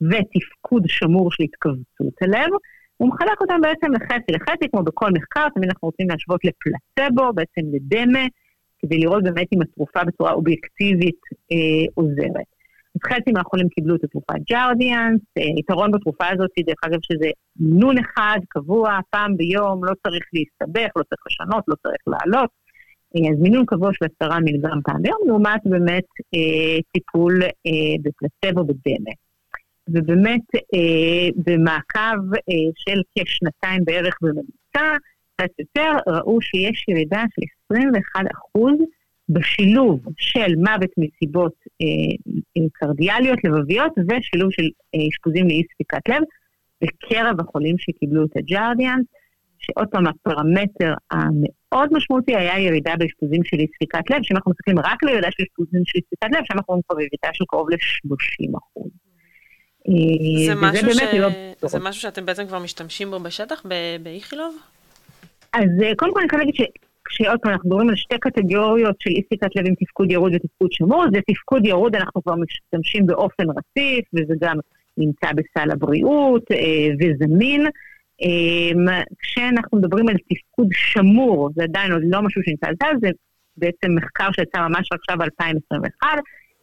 ותפקוד 0.00 0.82
שמור 0.86 1.32
של 1.32 1.42
התכווצות 1.42 2.22
הלב, 2.22 2.50
הוא 2.96 3.08
מחלק 3.08 3.40
אותם 3.40 3.60
בעצם 3.62 3.92
לחצי 3.92 4.32
לחצי, 4.32 4.68
כמו 4.70 4.82
בכל 4.82 5.10
מחקר, 5.14 5.48
תמיד 5.54 5.68
אנחנו 5.70 5.88
רוצים 5.88 6.08
להשוות 6.08 6.40
לפלצבו, 6.44 7.32
בעצם 7.32 7.60
לדמה, 7.72 8.24
כדי 8.78 8.98
לראות 8.98 9.22
באמת 9.24 9.46
אם 9.52 9.62
התרופה 9.62 10.04
בצורה 10.04 10.32
אובייקטיבית 10.32 11.20
אה, 11.52 11.86
עוזרת. 11.94 12.48
אז 12.94 13.00
חצי 13.06 13.32
מהחולים 13.32 13.68
קיבלו 13.68 13.96
את 13.96 14.04
התרופה 14.04 14.34
ג'רדיאנס, 14.50 15.20
אה, 15.38 15.42
יתרון 15.58 15.90
בתרופה 15.92 16.24
הזאת, 16.32 16.50
דרך 16.66 16.80
אגב, 16.84 16.98
שזה 17.02 17.30
נון 17.60 17.98
אחד, 17.98 18.38
קבוע, 18.48 18.98
פעם 19.10 19.36
ביום, 19.36 19.84
לא 19.84 19.92
צריך 20.06 20.24
להסתבך, 20.32 20.90
לא 20.96 21.02
צריך 21.02 21.22
לשנות, 21.26 21.64
לא 21.68 21.74
צריך 21.82 22.02
לעלות. 22.06 22.65
אה, 23.16 23.30
אז 23.32 23.40
מינון 23.40 23.66
קבוע 23.66 23.90
של 23.92 24.04
עשרה 24.04 24.40
מיליגרם 24.40 24.80
פעם 24.84 25.02
ביום, 25.02 25.18
לעומת 25.26 25.60
באמת 25.64 26.06
אה, 26.34 26.80
טיפול 26.92 27.42
אה, 27.42 27.96
בפלסבו 28.02 28.64
בדמה. 28.64 29.12
ובאמת 29.88 30.54
אה, 30.54 31.28
במעקב 31.36 32.34
אה, 32.34 32.54
של 32.76 33.00
כשנתיים 33.18 33.84
בערך 33.84 34.14
בממוצע, 34.22 34.96
קצת 35.36 35.50
יותר, 35.58 35.90
ראו 36.06 36.40
שיש 36.40 36.84
ירידה 36.88 37.24
של 37.34 37.42
21 37.70 38.24
אחוז 38.34 38.78
בשילוב 39.28 40.00
של 40.18 40.56
מוות 40.56 40.90
מסיבות 40.98 41.54
אה, 41.82 41.86
אה, 42.56 42.68
קרדיאליות, 42.72 43.38
לבביות, 43.44 43.92
ושילוב 43.98 44.50
של 44.52 44.68
אה, 44.94 45.00
אשפוזים 45.12 45.48
לאי 45.48 45.62
ספיקת 45.74 46.08
לב 46.08 46.22
בקרב 46.82 47.40
החולים 47.40 47.78
שקיבלו 47.78 48.24
את 48.24 48.36
הג'רדיאנס. 48.36 49.06
שעוד 49.58 49.88
פעם, 49.88 50.06
הפרמטר 50.06 50.94
המאוד 51.10 51.55
משמעותי 51.92 52.36
היה 52.36 52.58
ירידה 52.58 52.94
באשפוזים 52.98 53.44
של 53.44 53.56
אי 53.58 53.66
ספיקת 53.74 54.10
לב, 54.10 54.18
שאם 54.22 54.36
אנחנו 54.36 54.50
מסתכלים 54.50 54.78
רק 54.78 55.02
לירידה 55.02 55.28
של 55.30 55.42
אשפוזים 55.42 55.82
של 55.84 55.98
אי 55.98 56.02
ספיקת 56.06 56.36
לב, 56.36 56.44
שם 56.44 56.54
אנחנו 56.54 56.64
רואים 56.68 56.82
כבר 56.88 57.00
ירידה 57.00 57.28
של 57.32 57.44
קרוב 57.48 57.70
ל-30 57.70 58.58
אחוז. 58.58 58.90
זה, 60.46 60.52
אה, 60.52 60.70
משהו, 60.70 60.94
ש... 60.94 61.02
לא... 61.14 61.28
זה 61.68 61.78
משהו 61.78 62.02
שאתם 62.02 62.26
בעצם 62.26 62.46
כבר 62.46 62.58
משתמשים 62.58 63.10
בו 63.10 63.20
בשטח, 63.20 63.66
באיכילוב? 64.02 64.56
אז 65.52 65.68
אה, 65.82 65.92
קודם 65.96 66.14
כל 66.14 66.20
אני 66.20 66.28
חייבת 66.28 66.46
להגיד 66.46 66.66
כשעוד 67.04 67.38
פעם 67.42 67.52
אנחנו 67.52 67.68
מדברים 67.68 67.88
על 67.88 67.96
שתי 67.96 68.18
קטגוריות 68.20 68.96
של 69.00 69.10
אי 69.10 69.22
ספיקת 69.26 69.56
לב 69.56 69.66
עם 69.66 69.74
תפקוד 69.74 70.10
ירוד 70.10 70.32
ותפקוד 70.34 70.72
שמור, 70.72 71.04
זה 71.12 71.20
תפקוד 71.30 71.66
ירוד 71.66 71.96
אנחנו 71.96 72.22
כבר 72.22 72.34
משתמשים 72.34 73.06
באופן 73.06 73.44
רציף, 73.50 74.04
וזה 74.14 74.34
גם 74.40 74.56
נמצא 74.96 75.26
בסל 75.32 75.70
הבריאות 75.70 76.44
אה, 76.52 76.88
וזמין. 77.00 77.66
אה, 78.22 79.02
כשאנחנו 79.18 79.78
מדברים 79.78 80.08
על 80.08 80.16
תפקוד 80.28 80.68
שמור, 80.72 81.50
זה 81.56 81.62
עדיין 81.62 81.92
עוד 81.92 82.02
לא 82.04 82.22
משהו 82.22 82.42
סל, 82.64 82.72
זה 83.00 83.10
בעצם 83.56 83.94
מחקר 83.94 84.28
שיצא 84.32 84.68
ממש 84.68 84.88
עכשיו 84.92 85.16
ב-2021, 85.18 86.06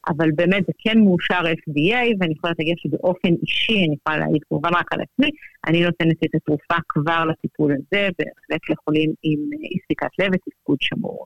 אבל 0.08 0.32
באמת 0.36 0.64
זה 0.68 0.74
כן 0.84 1.00
מאושר 1.00 1.42
FDA, 1.42 1.98
ואני 2.20 2.34
יכולה 2.34 2.54
להגיד 2.60 2.76
שבאופן 2.78 3.30
אישי, 3.42 3.86
אני 3.88 3.96
יכולה 4.00 4.18
להעיד 4.18 4.42
כמובן 4.50 4.70
רק 4.74 4.94
על 4.94 5.00
עצמי, 5.02 5.30
אני 5.68 5.84
נותנת 5.84 6.24
את 6.26 6.36
התרופה 6.36 6.76
כבר 6.90 7.26
לטיפול 7.26 7.72
הזה, 7.72 8.10
בהחלט 8.20 8.70
לחולים 8.70 9.14
עם 9.24 9.40
אי 9.54 9.78
ספיקת 9.84 10.20
לב 10.20 10.32
ותפקוד 10.34 10.78
שמור. 10.82 11.26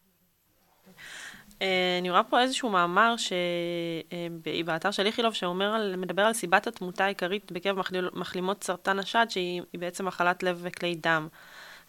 אה, 1.62 1.98
אני 2.02 2.10
רואה 2.10 2.24
פה 2.24 2.42
איזשהו 2.42 2.70
מאמר 2.70 3.16
שבאתר 3.18 4.92
של 4.92 5.06
איכילוב 5.06 5.34
שמדבר 5.34 6.22
על 6.22 6.34
סיבת 6.34 6.68
התמותה 6.68 7.06
העיקרית 7.06 7.52
בקרב 7.52 7.78
מחלימות 8.14 8.64
סרטן 8.64 9.00
השד, 9.00 9.26
שהיא 9.30 9.62
בעצם 9.74 10.06
מחלת 10.06 10.44
לב 10.44 10.60
וכלי 10.62 10.96
דם. 10.96 11.28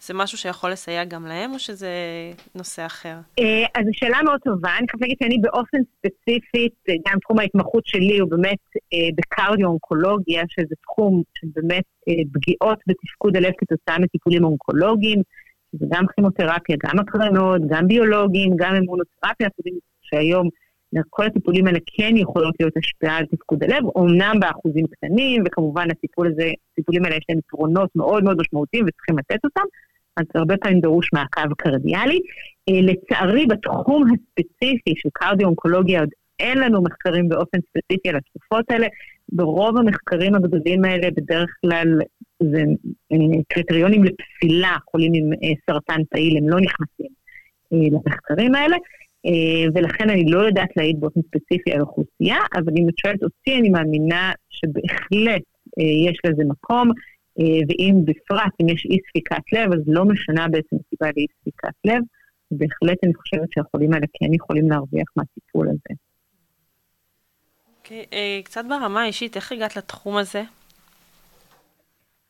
זה 0.01 0.13
משהו 0.13 0.37
שיכול 0.37 0.71
לסייע 0.71 1.03
גם 1.03 1.25
להם, 1.25 1.53
או 1.53 1.59
שזה 1.59 1.89
נושא 2.55 2.85
אחר? 2.85 3.15
אה, 3.39 3.65
אז 3.75 3.85
זו 3.85 3.91
שאלה 3.93 4.17
מאוד 4.25 4.39
טובה. 4.43 4.69
אני 4.77 4.87
חייבת 4.87 5.01
להגיד 5.01 5.17
שאני 5.23 5.37
באופן 5.37 5.77
ספציפית, 5.97 6.73
אה, 6.89 6.93
גם 7.07 7.19
תחום 7.19 7.39
ההתמחות 7.39 7.85
שלי 7.85 8.19
הוא 8.19 8.29
באמת 8.29 8.59
אה, 8.93 9.09
בקרדיו-אונקולוגיה, 9.15 10.43
שזה 10.49 10.75
תחום 10.83 11.23
של 11.33 11.47
באמת 11.55 11.83
פגיעות 12.33 12.79
בתפקוד 12.87 13.37
הלב 13.37 13.51
כתוצאה 13.57 13.99
מטיפולים 13.99 14.43
אונקולוגיים, 14.43 15.21
שזה 15.71 15.85
גם 15.89 16.05
כימותרפיה, 16.15 16.75
גם 16.85 16.99
הקרנות, 16.99 17.61
גם 17.69 17.87
ביולוגים, 17.87 18.51
גם 18.55 18.75
אמונותרפיה, 18.75 19.47
אנחנו 19.47 19.55
יודעים 19.57 19.79
שהיום 20.01 20.49
כל 21.09 21.25
הטיפולים 21.25 21.67
האלה 21.67 21.79
כן 21.97 22.17
יכולות 22.17 22.55
להיות 22.59 22.77
השפעה 22.77 23.17
על 23.17 23.25
תפקוד 23.25 23.63
הלב, 23.63 23.83
אמנם 23.97 24.35
באחוזים 24.39 24.85
קטנים, 24.87 25.43
וכמובן 25.45 25.91
הטיפול 25.91 26.27
הזה, 26.27 26.51
הטיפולים 26.71 27.05
האלה 27.05 27.15
יש 27.15 27.25
להם 27.29 27.39
יתרונות 27.39 27.89
מאוד 27.95 28.23
מאוד 28.23 28.37
משמעותיים 28.39 28.85
וצריכים 28.87 29.17
לתת 29.19 29.45
אותם, 29.45 29.63
אז 30.17 30.25
הרבה 30.35 30.57
פעמים 30.57 30.79
דרוש 30.79 31.09
מעקב 31.13 31.53
קרדיאלי. 31.57 32.19
אה, 32.69 32.81
לצערי, 32.81 33.45
בתחום 33.45 34.03
הספציפי 34.03 34.93
של 34.95 35.09
קרדיו-אונקולוגיה 35.13 35.99
עוד 35.99 36.09
אין 36.39 36.57
לנו 36.57 36.83
מחקרים 36.83 37.29
באופן 37.29 37.57
ספציפי 37.69 38.09
על 38.09 38.15
התרופות 38.15 38.71
האלה. 38.71 38.87
ברוב 39.31 39.77
המחקרים 39.77 40.35
הגדולים 40.35 40.85
האלה 40.85 41.11
בדרך 41.11 41.49
כלל 41.61 41.99
זה 42.43 42.63
אה, 43.11 43.41
קריטריונים 43.47 44.03
לפסילה, 44.03 44.77
חולים 44.91 45.11
עם 45.15 45.33
אה, 45.33 45.53
סרטן 45.69 46.01
פעיל, 46.09 46.37
הם 46.37 46.49
לא 46.49 46.59
נכנסים 46.59 47.11
למחקרים 47.71 48.55
האלה. 48.55 48.77
ולכן 49.75 50.09
אני 50.09 50.31
לא 50.31 50.39
יודעת 50.39 50.69
להעיד 50.77 50.99
באופן 50.99 51.19
ספציפי 51.21 51.71
על 51.71 51.81
אוכלוסייה, 51.81 52.37
אבל 52.55 52.73
אם 52.77 52.89
את 52.89 52.97
שואלת 52.97 53.23
אותי, 53.23 53.59
אני 53.59 53.69
מאמינה 53.69 54.31
שבהחלט 54.49 55.41
יש 55.77 56.19
לזה 56.25 56.43
מקום. 56.47 56.91
אה, 57.39 57.59
ואם 57.67 57.95
בפרט, 58.05 58.53
אם 58.61 58.69
יש 58.69 58.85
אי 58.85 58.97
ספיקת 59.09 59.53
לב, 59.53 59.73
אז 59.73 59.79
לא 59.87 60.05
משנה 60.05 60.47
בעצם 60.47 60.75
הסיבה 60.75 61.11
לאי 61.15 61.25
ספיקת 61.41 61.75
לב. 61.85 62.01
בהחלט 62.51 62.97
אני 63.03 63.13
חושבת 63.15 63.51
שהחולים 63.51 63.93
האלה 63.93 64.05
כן 64.13 64.33
יכולים 64.33 64.69
להרוויח 64.69 65.07
מהטיפול 65.15 65.67
הזה. 65.67 66.08
אוקיי, 67.89 68.05
אה, 68.13 68.39
קצת 68.43 68.65
ברמה 68.69 69.01
האישית, 69.01 69.35
איך 69.35 69.51
הגעת 69.51 69.75
לתחום 69.77 70.17
הזה? 70.17 70.43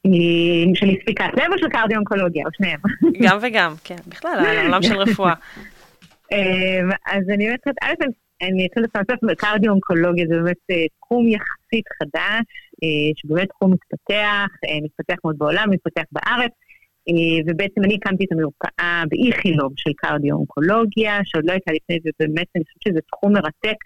אה, 0.06 0.12
של 0.74 0.90
אי 0.90 1.02
ספיקת 1.02 1.26
לב 1.34 1.54
או 1.54 1.58
של 1.58 1.70
קרדיו-אונקולוגיה, 1.70 2.46
או 2.46 2.52
שניהם? 2.54 2.80
גם 3.24 3.38
וגם, 3.42 3.74
כן, 3.84 3.96
בכלל, 4.08 4.46
העולם 4.46 4.82
של 4.82 4.96
רפואה. 4.96 5.34
אז 7.14 7.30
אני 7.34 7.46
אומרת, 7.46 7.68
א', 7.82 7.94
אני 8.42 8.66
אתחיל 8.66 8.84
לספר 8.84 9.14
בקרדיו-אונקולוגיה, 9.28 10.26
זה 10.28 10.36
באמת 10.36 10.90
תחום 11.00 11.28
יחסית 11.28 11.86
חדש, 12.00 12.46
אה, 12.84 13.12
שבאמת 13.16 13.50
תחום 13.50 13.74
מתפתח, 13.74 14.48
אה, 14.66 14.78
מתפתח 14.84 15.16
מאוד 15.24 15.38
בעולם, 15.38 15.70
מתפתח 15.70 16.04
בארץ, 16.12 16.52
אה, 17.10 17.44
ובעצם 17.48 17.84
אני 17.84 17.96
הקמתי 17.96 18.26
את 18.26 18.32
המרפאה 18.32 19.04
באיכילוב 19.10 19.74
של 19.76 19.92
קרדיו-אונקולוגיה, 19.96 21.20
שעוד 21.24 21.46
לא 21.46 21.52
הייתה 21.52 21.72
לפני, 21.72 21.98
ובאמת 22.06 22.48
אני 22.56 22.64
חושבת 22.64 22.82
שזה 22.82 23.00
תחום 23.12 23.34
מרתק, 23.34 23.78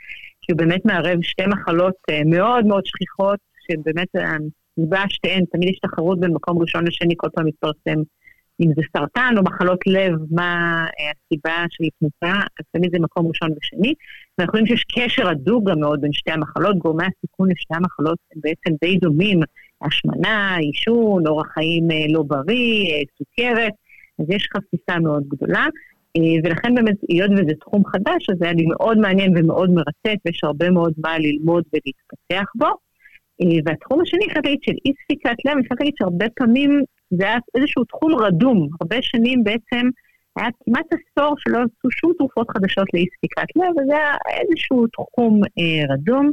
כי 0.44 0.52
הוא 0.52 0.58
באמת 0.58 0.86
מערב 0.86 1.22
שתי 1.22 1.46
מחלות 1.48 1.96
מאוד 2.26 2.66
מאוד 2.66 2.86
שכיחות, 2.86 3.40
שבאמת 3.68 4.08
הסיבה 4.16 5.04
שתיהן, 5.10 5.44
תמיד 5.52 5.70
יש 5.70 5.80
תחרות 5.80 6.20
בין 6.20 6.32
מקום 6.34 6.62
ראשון 6.62 6.88
לשני, 6.88 7.14
כל 7.18 7.28
פעם 7.36 7.46
מתפרסם 7.46 8.02
אם 8.62 8.70
זה 8.76 8.82
סרטן 8.98 9.34
או 9.38 9.44
מחלות 9.44 9.88
לב, 9.88 10.12
מה 10.32 10.86
הסיבה 10.86 11.66
של 11.70 11.84
תמותה, 12.00 12.40
אז 12.60 12.66
תמיד 12.72 12.92
זה 12.92 12.98
מקום 13.00 13.28
ראשון 13.28 13.50
ושני. 13.58 13.94
ואנחנו 14.38 14.52
רואים 14.52 14.68
שיש 14.68 14.84
קשר 14.96 15.30
הדוק 15.30 15.70
גם 15.70 15.80
מאוד 15.80 16.02
בין 16.02 16.14
שתי 16.14 16.32
המחלות, 16.32 16.78
גורמי 16.78 17.04
הסיכון 17.04 17.50
לשתי 17.52 17.74
המחלות 17.76 18.18
הם 18.36 18.42
בעצם 18.44 18.76
די 18.82 18.98
דומים, 18.98 19.40
השמנה, 19.82 20.56
עישון, 20.56 21.28
אורח 21.28 21.48
חיים 21.54 21.92
אה, 21.92 22.06
לא 22.10 22.24
בריא, 22.24 22.92
אה, 22.92 23.02
סוכרת, 23.18 23.74
אז 24.20 24.26
יש 24.30 24.48
חפיסה 24.54 25.00
מאוד 25.00 25.24
גדולה. 25.28 25.68
אה, 26.18 26.36
ולכן 26.44 26.76
באמת, 26.76 26.96
היות 27.10 27.32
וזה 27.32 27.54
תחום 27.60 27.86
חדש, 27.86 28.30
אז 28.30 28.38
זה 28.40 28.46
היה 28.46 28.54
לי 28.54 28.66
מאוד 28.66 28.98
מעניין 28.98 29.38
ומאוד 29.38 29.70
מרתק, 29.70 30.18
ויש 30.26 30.44
הרבה 30.44 30.70
מאוד 30.70 30.94
מה 30.98 31.18
ללמוד 31.18 31.64
ולהתפתח 31.74 32.52
בו. 32.56 32.68
והתחום 33.66 34.02
השני, 34.02 34.26
אפשר 34.28 34.40
להגיד, 34.44 34.60
של 34.62 34.72
אי 34.86 34.92
ספיקת 35.04 35.36
לב, 35.46 35.54
אפשר 35.62 35.76
להגיד 35.80 35.94
שהרבה 35.98 36.26
פעמים 36.36 36.82
זה 37.10 37.24
היה 37.24 37.38
איזשהו 37.58 37.84
תחום 37.84 38.16
רדום. 38.16 38.68
הרבה 38.82 38.98
שנים 39.02 39.44
בעצם 39.44 39.90
היה 40.38 40.50
כמעט 40.66 40.86
עשור 40.86 41.36
שלא 41.38 41.58
עשו 41.58 41.92
שום 41.92 42.12
תרופות 42.18 42.48
חדשות 42.50 42.88
לאי 42.94 43.06
ספיקת 43.18 43.48
לב, 43.56 43.72
וזה 43.78 43.98
היה 43.98 44.16
איזשהו 44.42 44.88
תחום 44.88 45.42
אה, 45.44 45.94
רדום. 45.94 46.32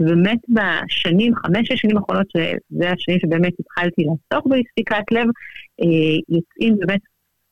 ובאמת 0.00 0.38
בשנים, 0.48 1.34
חמש-שש 1.34 1.80
שנים 1.80 1.96
האחרונות, 1.96 2.26
שזה 2.30 2.90
השנים 2.90 3.18
שבאמת 3.20 3.52
התחלתי 3.60 4.02
לעסוק 4.02 4.46
באי 4.46 4.62
ספיקת 4.70 5.04
לב, 5.10 5.26
אה, 5.80 6.36
יוצאים 6.36 6.78
באמת 6.78 7.00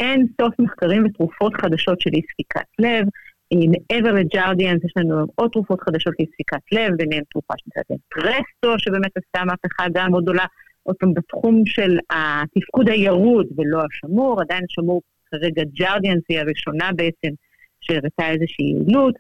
אין 0.03 0.27
סוף 0.41 0.55
מחקרים 0.59 1.05
ותרופות 1.05 1.53
חדשות 1.55 2.01
של 2.01 2.11
אי 2.15 2.21
ספיקת 2.33 2.69
לב. 2.79 3.05
אה, 3.53 3.67
מעבר 3.73 4.13
לג'רדיאנס 4.13 4.85
יש 4.85 4.93
לנו 4.97 5.27
עוד 5.35 5.51
תרופות 5.51 5.81
חדשות 5.81 6.15
לאי 6.19 6.29
ספיקת 6.35 6.63
לב, 6.73 6.97
ביניהן 6.97 7.23
תרופה 7.31 7.55
שנקראת 7.57 8.01
פרסטו, 8.09 8.79
שבאמת 8.79 9.11
עשתה 9.17 9.45
מהפכה 9.45 9.85
גם 9.95 10.11
מאוד 10.11 10.23
גדולה, 10.23 10.45
עוד 10.83 10.97
פעם 10.97 11.15
בתחום 11.15 11.63
של 11.67 11.99
התפקוד 12.11 12.89
הירוד 12.89 13.47
ולא 13.57 13.83
השמור, 13.85 14.41
עדיין 14.41 14.65
השמור 14.71 15.03
כרגע 15.31 15.63
ג'רדיאנס 15.79 16.23
היא 16.29 16.39
הראשונה 16.41 16.91
בעצם 16.97 17.35
שהראתה 17.81 18.31
איזושהי 18.31 18.65
יעילות. 18.65 19.15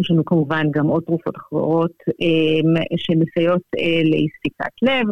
יש 0.00 0.10
לנו 0.10 0.24
כמובן 0.24 0.66
גם 0.70 0.86
עוד 0.86 1.02
תרופות 1.06 1.36
אחרות 1.36 1.92
אה, 2.08 2.82
שמסייעות 2.96 3.62
אה, 3.78 4.02
לאי 4.10 4.26
ספיקת 4.38 4.74
לב, 4.82 5.06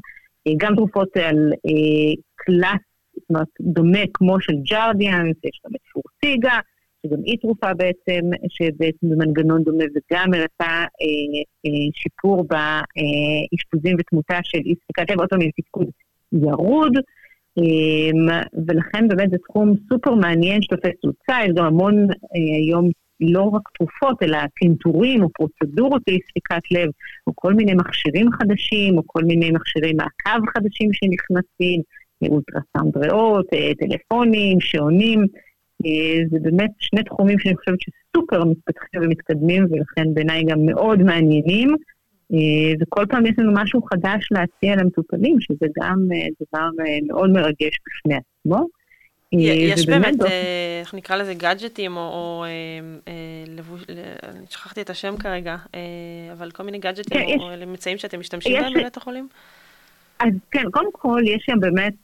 אה, 0.47 0.53
גם 0.57 0.77
תרופות 0.77 1.17
על 1.17 1.53
אה, 1.67 2.15
קלאס, 2.35 2.92
זאת 3.15 3.31
אומרת, 3.31 3.49
דומה 3.61 3.99
כמו 4.15 4.41
של 4.41 4.53
ג'רדיאנס, 4.71 5.37
יש 5.45 5.61
גם 5.67 5.73
את 5.75 5.81
פורסיגה, 5.93 6.59
שגם 7.07 7.23
היא 7.25 7.39
תרופה 7.41 7.75
בעצם, 7.75 8.21
שבעצם 8.49 9.11
במנגנון 9.11 9.63
דומה 9.63 9.85
וגם 9.85 10.35
הראתה 10.35 10.85
אה, 11.03 11.43
אה, 11.67 11.89
שיפור 11.95 12.45
באשפוזים 12.45 13.97
ותמותה 13.99 14.39
של 14.43 14.59
אי 14.59 14.75
ספיקת 14.85 15.11
לב, 15.11 15.21
עוד 15.21 15.29
פעם 15.29 15.41
עם 15.41 15.51
תפקוד 15.57 15.87
ירוד. 16.33 16.93
אמ, 17.59 18.29
ולכן 18.67 19.09
באמת 19.09 19.31
זה 19.31 19.37
תחום 19.49 19.75
סופר 19.89 20.15
מעניין 20.15 20.63
שתופס 20.63 20.91
תוצאה, 21.03 21.45
יש 21.45 21.53
גם 21.57 21.65
המון 21.65 22.11
אה, 22.11 22.57
היום 22.57 22.91
לא 23.21 23.43
רק 23.43 23.63
תרופות, 23.79 24.23
אלא 24.23 24.39
קינטורים 24.55 25.23
או 25.23 25.29
פרוצדורות 25.29 26.03
לאי-ספיקת 26.09 26.63
לב, 26.71 26.91
או 27.27 27.33
כל 27.35 27.55
מיני 27.55 27.75
מכשירים 27.75 28.33
חדשים, 28.33 28.99
או 28.99 29.03
כל 29.07 29.25
מיני 29.25 29.51
מכשירי 29.51 29.93
מעקב 29.93 30.47
חדשים 30.57 30.91
שנכנסים, 30.93 31.81
אולטרסאונד 32.29 32.97
ריאות, 32.97 33.47
אה, 33.55 33.71
טלפונים, 33.79 34.61
שעונים. 34.61 35.27
אה, 35.87 36.21
זה 36.31 36.39
באמת 36.43 36.71
שני 36.79 37.05
תחומים 37.05 37.39
שאני 37.39 37.57
חושבת 37.57 37.79
שסופר 37.81 38.45
מתפתחים 38.45 39.01
ומתקדמים, 39.03 39.67
ולכן 39.71 40.15
בעיניי 40.15 40.45
גם 40.45 40.67
מאוד 40.67 41.03
מעניינים. 41.03 41.77
אה, 42.33 42.73
וכל 42.81 43.07
פעם 43.09 43.27
יש 43.27 43.33
לנו 43.39 43.53
משהו 43.55 43.83
חדש 43.83 44.29
להציע 44.31 44.77
למטופלים, 44.77 45.41
שזה 45.41 45.67
גם 45.81 45.99
דבר 46.41 46.69
מאוד 47.07 47.31
מרגש 47.31 47.81
בפני 47.87 48.15
עצמו. 48.15 48.67
יש 49.33 49.87
באמת, 49.87 50.15
איך 50.81 50.95
נקרא 50.95 51.17
לזה, 51.17 51.35
גאדג'טים, 51.35 51.97
או, 51.97 52.45
לבוש, 53.47 53.83
אני 54.23 54.47
שכחתי 54.51 54.81
את 54.81 54.91
השם 54.91 55.17
כרגע, 55.17 55.57
אבל 56.33 56.51
כל 56.51 56.63
מיני 56.63 56.79
גאדג'טים 56.79 57.27
כן, 57.27 57.41
או 57.41 57.63
אמצעים 57.65 57.99
שאתם 57.99 58.21
משתמשים 58.21 58.61
בהם 58.61 58.75
בבית 58.75 58.97
החולים? 58.97 59.29
אז 60.23 60.33
כן, 60.51 60.71
קודם 60.71 60.93
כל, 60.93 61.23
יש 61.27 61.43
שם 61.47 61.61
באמת, 61.61 61.95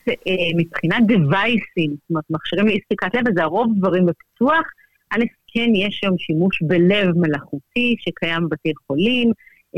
מבחינת 0.57 1.07
דווייסים, 1.07 1.91
זאת 1.91 2.09
אומרת, 2.09 2.23
מכשירים 2.29 2.67
לאי-ספיקת 2.67 3.15
לב, 3.15 3.23
זה 3.35 3.43
הרוב 3.43 3.73
דברים 3.77 4.05
בפיתוח. 4.05 4.65
א', 5.11 5.23
כן, 5.53 5.75
יש 5.75 5.99
שם 6.01 6.17
שימוש 6.17 6.61
בלב 6.61 7.17
מלאכותי 7.17 7.95
שקיים 7.99 8.45
בבתי 8.45 8.71
חולים, 8.87 9.31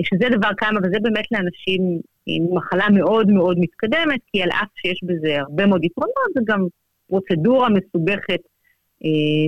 שזה 0.03 0.29
דבר 0.37 0.49
כמה, 0.57 0.79
וזה 0.83 0.97
באמת 1.01 1.25
לאנשים 1.31 1.81
עם 2.25 2.43
מחלה 2.53 2.89
מאוד 2.89 3.29
מאוד 3.29 3.57
מתקדמת, 3.59 4.19
כי 4.27 4.43
על 4.43 4.49
אף 4.49 4.67
שיש 4.75 4.99
בזה 5.03 5.39
הרבה 5.39 5.65
מאוד 5.65 5.83
יתרונות, 5.83 6.31
זה 6.35 6.41
גם 6.45 6.65
פרוצדורה 7.07 7.69
מסובכת 7.69 8.39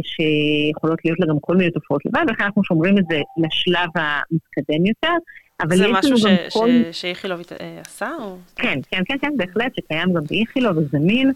שיכולות 0.03 0.99
להיות 1.05 1.19
לה 1.19 1.25
גם 1.25 1.39
כל 1.41 1.55
מיני 1.55 1.71
תופעות 1.71 2.05
לבד, 2.05 2.23
ולכן 2.27 2.43
אנחנו 2.43 2.63
שומרים 2.63 2.97
את 2.97 3.03
זה 3.09 3.21
לשלב 3.37 3.89
המתקדם 3.95 4.85
יותר. 4.85 5.13
אבל 5.63 5.75
זה 5.75 5.87
משהו 5.91 6.17
ש... 6.17 6.25
כל... 6.53 6.69
ש... 6.91 7.01
שאיכילוב 7.01 7.41
עשה? 7.85 8.09
או... 8.21 8.37
כן, 8.55 8.79
כן, 8.91 9.01
כן, 9.07 9.17
כן, 9.21 9.37
בהחלט, 9.37 9.75
שקיים 9.75 10.13
גם 10.13 10.21
באיכילוב 10.29 10.77
וזמין. 10.77 11.31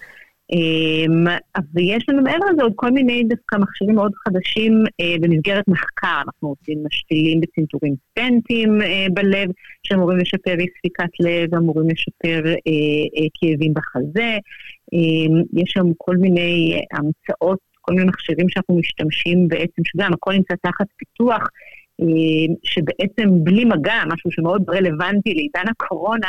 ויש 1.74 2.06
לנו 2.10 2.22
מעבר 2.22 2.46
לזה 2.54 2.64
עוד 2.64 2.74
כל 2.76 2.92
מיני 2.92 3.24
דווקא 3.24 3.56
מכשירים 3.56 3.96
מאוד 3.96 4.12
חדשים 4.16 4.84
אה, 5.02 5.16
במסגרת 5.22 5.68
מחקר. 5.68 6.22
אנחנו 6.26 6.50
עושים 6.50 6.84
משתילים 6.86 7.42
בצנתורים 7.42 7.96
סטנטים 8.12 8.82
אה, 8.82 9.06
בלב, 9.14 9.50
שאמורים 9.84 10.18
לשפר 10.18 10.56
אי 10.60 10.66
ספיקת 10.78 11.10
לב, 11.20 11.56
אמורים 11.56 11.88
לשפר 11.90 12.46
אה, 12.48 13.28
כאבים 13.34 13.74
בחזה. 13.74 14.38
יש 15.54 15.72
שם 15.74 15.86
כל 15.98 16.18
מיני 16.18 16.82
המצאות, 16.92 17.60
כל 17.82 17.94
מיני 17.94 18.06
מכשירים 18.06 18.50
שאנחנו 18.50 18.80
משתמשים 18.80 19.48
בעצם, 19.48 19.82
שגם 19.86 20.14
הכל 20.14 20.34
נמצא 20.34 20.54
תחת 20.62 20.88
פיתוח, 20.98 21.48
שבעצם 22.64 23.44
בלי 23.44 23.66
מגע, 23.66 24.02
משהו 24.08 24.32
שמאוד 24.32 24.70
רלוונטי 24.70 25.34
לעידן 25.34 25.72
הקורונה, 25.72 26.28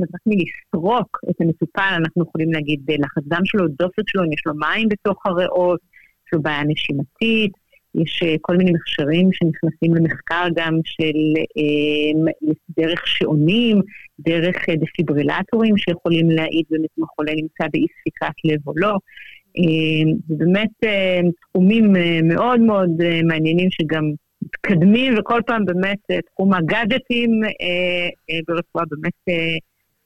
רק 0.00 0.20
מלסרוק 0.26 1.18
את 1.30 1.40
המטופל, 1.40 1.92
אנחנו 1.96 2.22
יכולים 2.22 2.52
להגיד 2.52 2.80
לחץ 2.88 3.22
דם 3.26 3.44
שלו, 3.44 3.68
דופק 3.68 4.08
שלו, 4.08 4.24
אם 4.24 4.32
יש 4.32 4.42
לו 4.46 4.52
מים 4.54 4.88
בתוך 4.88 5.26
הריאות, 5.26 5.80
יש 6.26 6.32
לו 6.32 6.42
בעיה 6.42 6.62
נשימתית, 6.64 7.52
יש 7.94 8.22
אה, 8.22 8.34
כל 8.40 8.56
מיני 8.56 8.72
מכשירים 8.72 9.32
שנכנסים 9.32 9.94
למחקר 9.94 10.46
גם 10.54 10.78
של 10.84 11.18
אה, 11.58 12.32
דרך 12.78 13.06
שעונים, 13.06 13.80
דרך 14.20 14.56
אה, 14.68 14.74
דפיברילטורים 14.76 15.76
שיכולים 15.76 16.30
להעיד 16.30 16.64
באמת 16.70 16.88
אם 16.98 17.04
החולה 17.04 17.32
נמצא 17.32 17.64
באי 17.72 17.86
ספיקת 18.00 18.34
לב 18.44 18.68
או 18.68 18.72
לא. 18.76 18.96
זה 20.28 20.34
באמת 20.38 20.70
תחומים 21.40 21.92
מאוד 22.24 22.60
מאוד 22.60 22.90
מעניינים 23.24 23.68
שגם 23.70 24.10
מתקדמים, 24.42 25.14
וכל 25.18 25.40
פעם 25.46 25.64
באמת 25.64 25.98
תחום 26.26 26.54
הגאדג'טים 26.54 27.30
ברפואה 28.48 28.84
באמת 28.90 29.12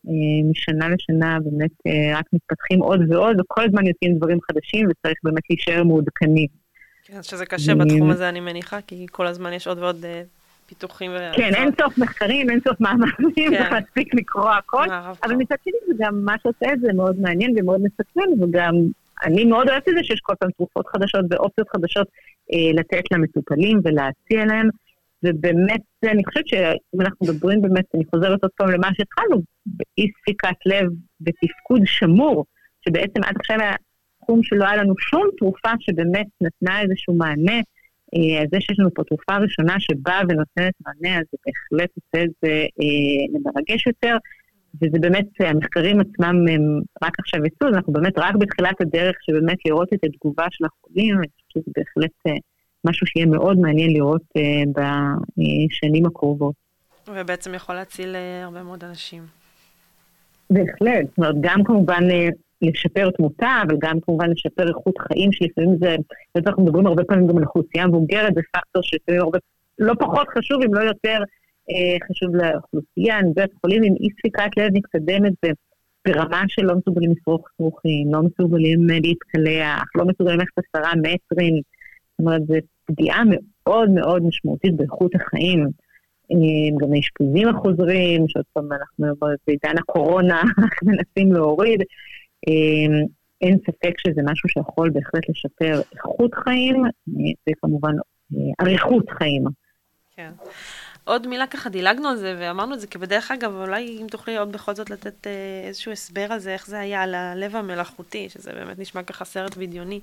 אה, 0.09 0.50
משנה 0.50 0.88
לשנה 0.88 1.38
באמת 1.45 1.71
אה, 1.87 2.19
רק 2.19 2.25
מתפתחים 2.33 2.81
עוד 2.81 3.00
ועוד, 3.09 3.41
וכל 3.41 3.62
הזמן 3.64 3.87
יוצאים 3.87 4.19
דברים 4.19 4.38
חדשים 4.41 4.87
וצריך 4.91 5.19
באמת 5.25 5.43
להישאר 5.50 5.83
מעודכנים. 5.85 6.49
כן, 7.05 7.23
שזה 7.23 7.47
קשה 7.47 7.75
בתחום 7.75 8.11
הזה 8.11 8.29
אני 8.29 8.41
מניחה, 8.41 8.81
כי 8.87 9.07
כל 9.11 9.26
הזמן 9.26 9.53
יש 9.53 9.67
עוד 9.67 9.79
ועוד 9.79 10.05
אה, 10.05 10.23
פיתוחים. 10.67 11.11
כן, 11.37 11.55
אין 11.55 11.71
סוף 11.81 11.99
מחקרים, 11.99 12.50
אין 12.50 12.61
סוף 12.69 12.81
מאמצים, 12.81 13.50
כן. 13.50 13.57
צריך 13.59 13.73
להספיק 13.73 14.14
לקרוא 14.14 14.50
הכל, 14.50 14.87
אבל 15.23 15.35
מצד 15.35 15.57
שני 15.64 15.73
זה 15.87 15.95
גם 15.99 16.25
מה 16.25 16.35
שעושה 16.43 16.73
את 16.73 16.81
זה 16.81 16.93
מאוד 16.93 17.21
מעניין 17.21 17.55
ומאוד 17.57 17.81
מסקרן, 17.81 18.43
וגם 18.43 18.75
אני 19.25 19.45
מאוד 19.45 19.69
אוהבת 19.69 19.88
את 19.88 19.95
זה 19.97 20.04
שיש 20.04 20.21
כל 20.21 20.35
פעם 20.40 20.50
תרופות 20.57 20.87
חדשות 20.87 21.25
ואופציות 21.31 21.69
חדשות 21.69 22.09
לתת 22.75 23.02
למטופלים 23.12 23.81
ולהציע 23.85 24.45
להם. 24.45 24.69
ובאמת, 25.25 25.81
אני 26.04 26.25
חושבת 26.25 26.47
שאם 26.47 27.00
אנחנו 27.00 27.26
מדברים 27.26 27.62
באמת, 27.62 27.85
אני 27.95 28.04
חוזרת 28.04 28.43
עוד 28.43 28.50
פעם 28.57 28.71
למה 28.71 28.88
שהתחלנו, 28.95 29.43
באי 29.66 30.09
ספיקת 30.21 30.57
לב 30.66 30.87
ותפקוד 31.21 31.81
שמור, 31.85 32.45
שבעצם 32.88 33.25
עד 33.25 33.35
עכשיו 33.40 33.61
היה 33.61 33.75
תחום 34.21 34.43
שלא 34.43 34.64
היה 34.64 34.76
לנו 34.76 34.95
שום 34.99 35.28
תרופה 35.38 35.71
שבאמת 35.81 36.26
נתנה 36.40 36.81
איזשהו 36.81 37.14
מענה. 37.14 37.61
אה, 38.14 38.45
זה 38.52 38.61
שיש 38.61 38.78
לנו 38.78 38.95
פה 38.95 39.04
תרופה 39.04 39.37
ראשונה 39.37 39.81
שבאה 39.81 40.21
ונותנת 40.28 40.75
מענה, 40.87 41.19
אז 41.19 41.25
זה 41.33 41.38
בהחלט 41.47 41.90
עושה 41.97 42.25
את 42.25 42.31
זה 42.43 42.66
אה, 42.81 43.40
מרגש 43.45 43.87
יותר. 43.87 44.16
וזה 44.83 44.99
באמת, 45.00 45.26
המחקרים 45.40 46.00
עצמם 46.00 46.45
הם 46.50 46.81
רק 47.02 47.19
עכשיו 47.19 47.47
יצאו, 47.47 47.69
אנחנו 47.69 47.93
באמת 47.93 48.19
רק 48.19 48.35
בתחילת 48.35 48.81
הדרך 48.81 49.16
שבאמת 49.23 49.57
לראות 49.66 49.88
את 49.95 49.99
התגובה 50.04 50.47
של 50.50 50.64
החולים, 50.64 51.19
אני 51.19 51.26
חושבת 51.28 51.64
שזה 51.64 51.73
בהחלט 51.76 52.12
אה, 52.26 52.33
משהו 52.85 53.07
שיהיה 53.07 53.26
מאוד 53.26 53.59
מעניין 53.59 53.90
לראות 53.93 54.23
uh, 54.23 54.81
בשנים 55.37 56.07
הקרובות. 56.07 56.55
ובעצם 57.09 57.55
יכול 57.55 57.75
להציל 57.75 58.16
הרבה 58.42 58.62
מאוד 58.62 58.85
אנשים. 58.85 59.22
בהחלט, 60.51 61.07
זאת 61.09 61.18
אומרת, 61.18 61.35
גם 61.40 61.64
כמובן 61.64 62.03
לשפר 62.62 63.11
תמותה, 63.11 63.62
אבל 63.66 63.77
גם 63.79 64.01
כמובן 64.01 64.31
לשפר 64.31 64.68
איכות 64.68 64.94
חיים, 64.98 65.33
שלפעמים 65.33 65.77
זה, 65.79 65.96
אנחנו 66.37 66.64
מדברים 66.64 66.87
הרבה 66.87 67.05
פעמים 67.05 67.27
גם 67.27 67.38
על 67.38 67.44
אוכלוסייה 67.44 67.87
מבוגרת, 67.87 68.35
זה 68.35 68.40
פקטור 68.53 68.83
שלפעמים 68.83 69.20
הרבה, 69.20 69.38
לא 69.79 69.94
פחות 69.98 70.29
חשוב, 70.38 70.62
אם 70.62 70.75
לא 70.75 70.81
יותר 70.81 71.18
חשוב 72.09 72.35
לאוכלוסייה. 72.37 73.18
בית 73.35 73.50
חולים 73.61 73.83
עם 73.83 73.94
אי 74.00 74.09
ספיקת 74.18 74.57
לב 74.57 74.70
מתקדמת 74.72 75.33
ברמה 76.09 76.42
שלא 76.48 76.74
מסוגלים 76.74 77.12
לשרוך 77.12 77.48
שרוכים, 77.57 78.12
לא 78.12 78.22
מסוגלים 78.22 78.87
להתקלח, 78.87 79.85
לא 79.94 80.05
מסוגלים 80.05 80.38
ללכת 80.38 80.59
עשרה 80.59 80.92
מטרים. 80.96 81.55
זאת 81.55 82.18
אומרת, 82.18 82.46
זה 82.46 82.59
פגיעה 82.85 83.22
מאוד 83.27 83.90
מאוד 83.90 84.22
משמעותית 84.22 84.77
באיכות 84.77 85.14
החיים. 85.14 85.68
אה, 86.33 86.79
גם 86.81 86.92
האשפוזים 86.92 87.48
החוזרים, 87.48 88.29
שעוד 88.29 88.44
פעם 88.53 88.68
אנחנו 88.72 89.07
בעידן 89.46 89.79
הקורונה 89.79 90.42
מנסים 90.87 91.33
להוריד. 91.33 91.81
אה, 92.48 93.05
אין 93.40 93.59
ספק 93.59 93.94
שזה 94.07 94.20
משהו 94.24 94.48
שיכול 94.48 94.90
בהחלט 94.90 95.29
לשפר 95.29 95.81
איכות 95.92 96.35
חיים, 96.35 96.85
אה, 96.85 96.90
וכמובן 97.48 97.92
אריכות 98.61 99.11
חיים. 99.11 99.44
כן. 100.16 100.31
עוד 101.05 101.27
מילה 101.27 101.47
ככה, 101.47 101.71
דילגנו 101.71 102.09
על 102.09 102.17
זה 102.17 102.37
ואמרנו 102.38 102.75
את 102.75 102.81
זה 102.81 102.87
כבדרך 102.87 103.31
אגב, 103.31 103.55
אולי 103.55 103.99
אם 104.03 104.07
תוכלי 104.07 104.37
עוד 104.37 104.53
בכל 104.53 104.75
זאת 104.75 104.90
לתת 104.90 105.27
איזשהו 105.67 105.93
הסבר 105.93 106.33
על 106.33 106.38
זה, 106.38 106.53
איך 106.53 106.67
זה 106.67 106.81
היה 106.81 107.03
על 107.03 107.14
הלב 107.14 107.57
המלאכותי, 107.57 108.29
שזה 108.29 108.53
באמת 108.53 108.79
נשמע 108.79 109.03
ככה 109.03 109.25
סרט 109.25 109.57
בדיוני. 109.57 110.01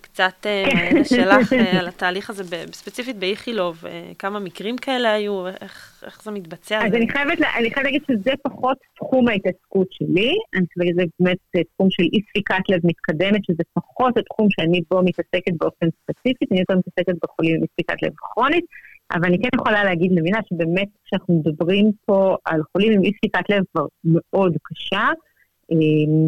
קצת 0.00 0.46
אה, 0.46 1.04
שלך 1.04 1.52
אה, 1.52 1.78
על 1.78 1.88
התהליך 1.88 2.30
הזה, 2.30 2.42
ספציפית 2.72 3.16
באיכילוב, 3.16 3.86
אה, 3.86 4.12
כמה 4.18 4.38
מקרים 4.40 4.76
כאלה 4.76 5.12
היו, 5.12 5.46
איך, 5.46 6.04
איך 6.06 6.22
זה 6.22 6.30
מתבצע? 6.30 6.86
אז 6.86 6.94
אני 6.94 7.08
חייבת, 7.08 7.38
אני 7.58 7.70
חייבת 7.70 7.84
להגיד 7.84 8.02
שזה 8.08 8.32
פחות 8.42 8.78
תחום 8.96 9.28
ההתעסקות 9.28 9.88
שלי, 9.90 10.32
אני 10.54 10.66
חושבת 10.66 10.86
שזה 10.92 11.02
באמת 11.20 11.66
תחום 11.74 11.90
של 11.90 12.02
אי 12.02 12.20
ספיקת 12.28 12.68
לב 12.68 12.80
מתקדמת, 12.84 13.44
שזה 13.44 13.62
פחות 13.74 14.16
התחום 14.16 14.48
שאני 14.50 14.80
בו 14.90 15.02
מתעסקת 15.04 15.52
באופן 15.60 15.86
ספציפי, 16.02 16.44
אני 16.50 16.60
יותר 16.60 16.74
מתעסקת 16.76 17.14
בחולים 17.22 17.54
עם 17.56 17.62
אי 17.62 17.66
ספיקת 17.72 18.02
לב 18.02 18.12
כרונית, 18.16 18.64
אבל 19.14 19.24
אני 19.24 19.38
כן 19.38 19.48
יכולה 19.54 19.84
להגיד 19.84 20.12
למדינה 20.12 20.38
שבאמת 20.48 20.88
כשאנחנו 21.04 21.38
מדברים 21.38 21.90
פה 22.06 22.36
על 22.44 22.60
חולים 22.72 22.92
עם 22.92 23.02
אי 23.02 23.12
ספיקת 23.16 23.50
לב 23.50 23.62
כבר 23.72 23.86
מאוד 24.04 24.56
קשה, 24.62 25.08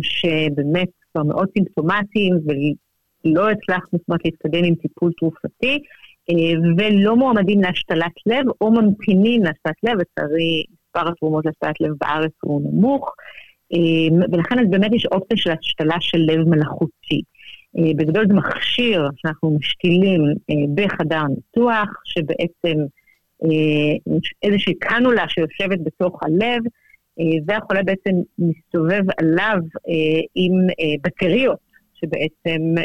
שבאמת 0.03 0.88
כבר 1.12 1.23
מאוד 1.23 1.49
סימפטומטיים, 1.59 2.38
לא 3.25 3.51
הצלחנו 3.51 3.99
זאת 3.99 4.09
אומרת 4.09 4.25
להתקדם 4.25 4.64
עם 4.64 4.75
טיפול 4.75 5.12
תרופתי, 5.18 5.79
אה, 6.31 6.61
ולא 6.79 7.16
מועמדים 7.16 7.61
להשתלת 7.61 8.12
לב 8.27 8.45
או 8.61 8.71
ממתינים 8.71 9.42
להשתלת 9.42 9.77
לב, 9.83 9.99
לצערי 9.99 10.64
מספר 10.73 11.09
התרומות 11.09 11.47
להשתלת 11.47 11.81
לב 11.81 11.92
בארץ 12.01 12.33
הוא 12.42 12.62
נמוך, 12.73 13.14
אה, 13.73 14.27
ולכן 14.33 14.59
אז 14.59 14.66
באמת 14.71 14.95
יש 14.95 15.07
אופציה 15.07 15.37
של 15.37 15.51
השתלה 15.51 15.97
של 16.01 16.18
לב 16.18 16.49
מלאכותי. 16.49 17.23
אה, 17.79 17.93
בגדול 17.97 18.27
זה 18.29 18.35
מכשיר 18.35 19.09
שאנחנו 19.17 19.57
משתילים 19.59 20.21
בחדר 20.75 21.23
ניתוח, 21.23 21.89
שבעצם 22.05 22.79
איזושהי 24.43 24.75
קנולה 24.75 25.29
שיושבת 25.29 25.79
בתוך 25.85 26.21
הלב, 26.23 26.63
והחולה 27.47 27.83
בעצם 27.83 28.11
מסתובב 28.39 29.03
עליו 29.19 29.57
עם 30.35 30.53
בטריות 31.03 31.59
שבעצם 31.95 32.75
אה, 32.79 32.85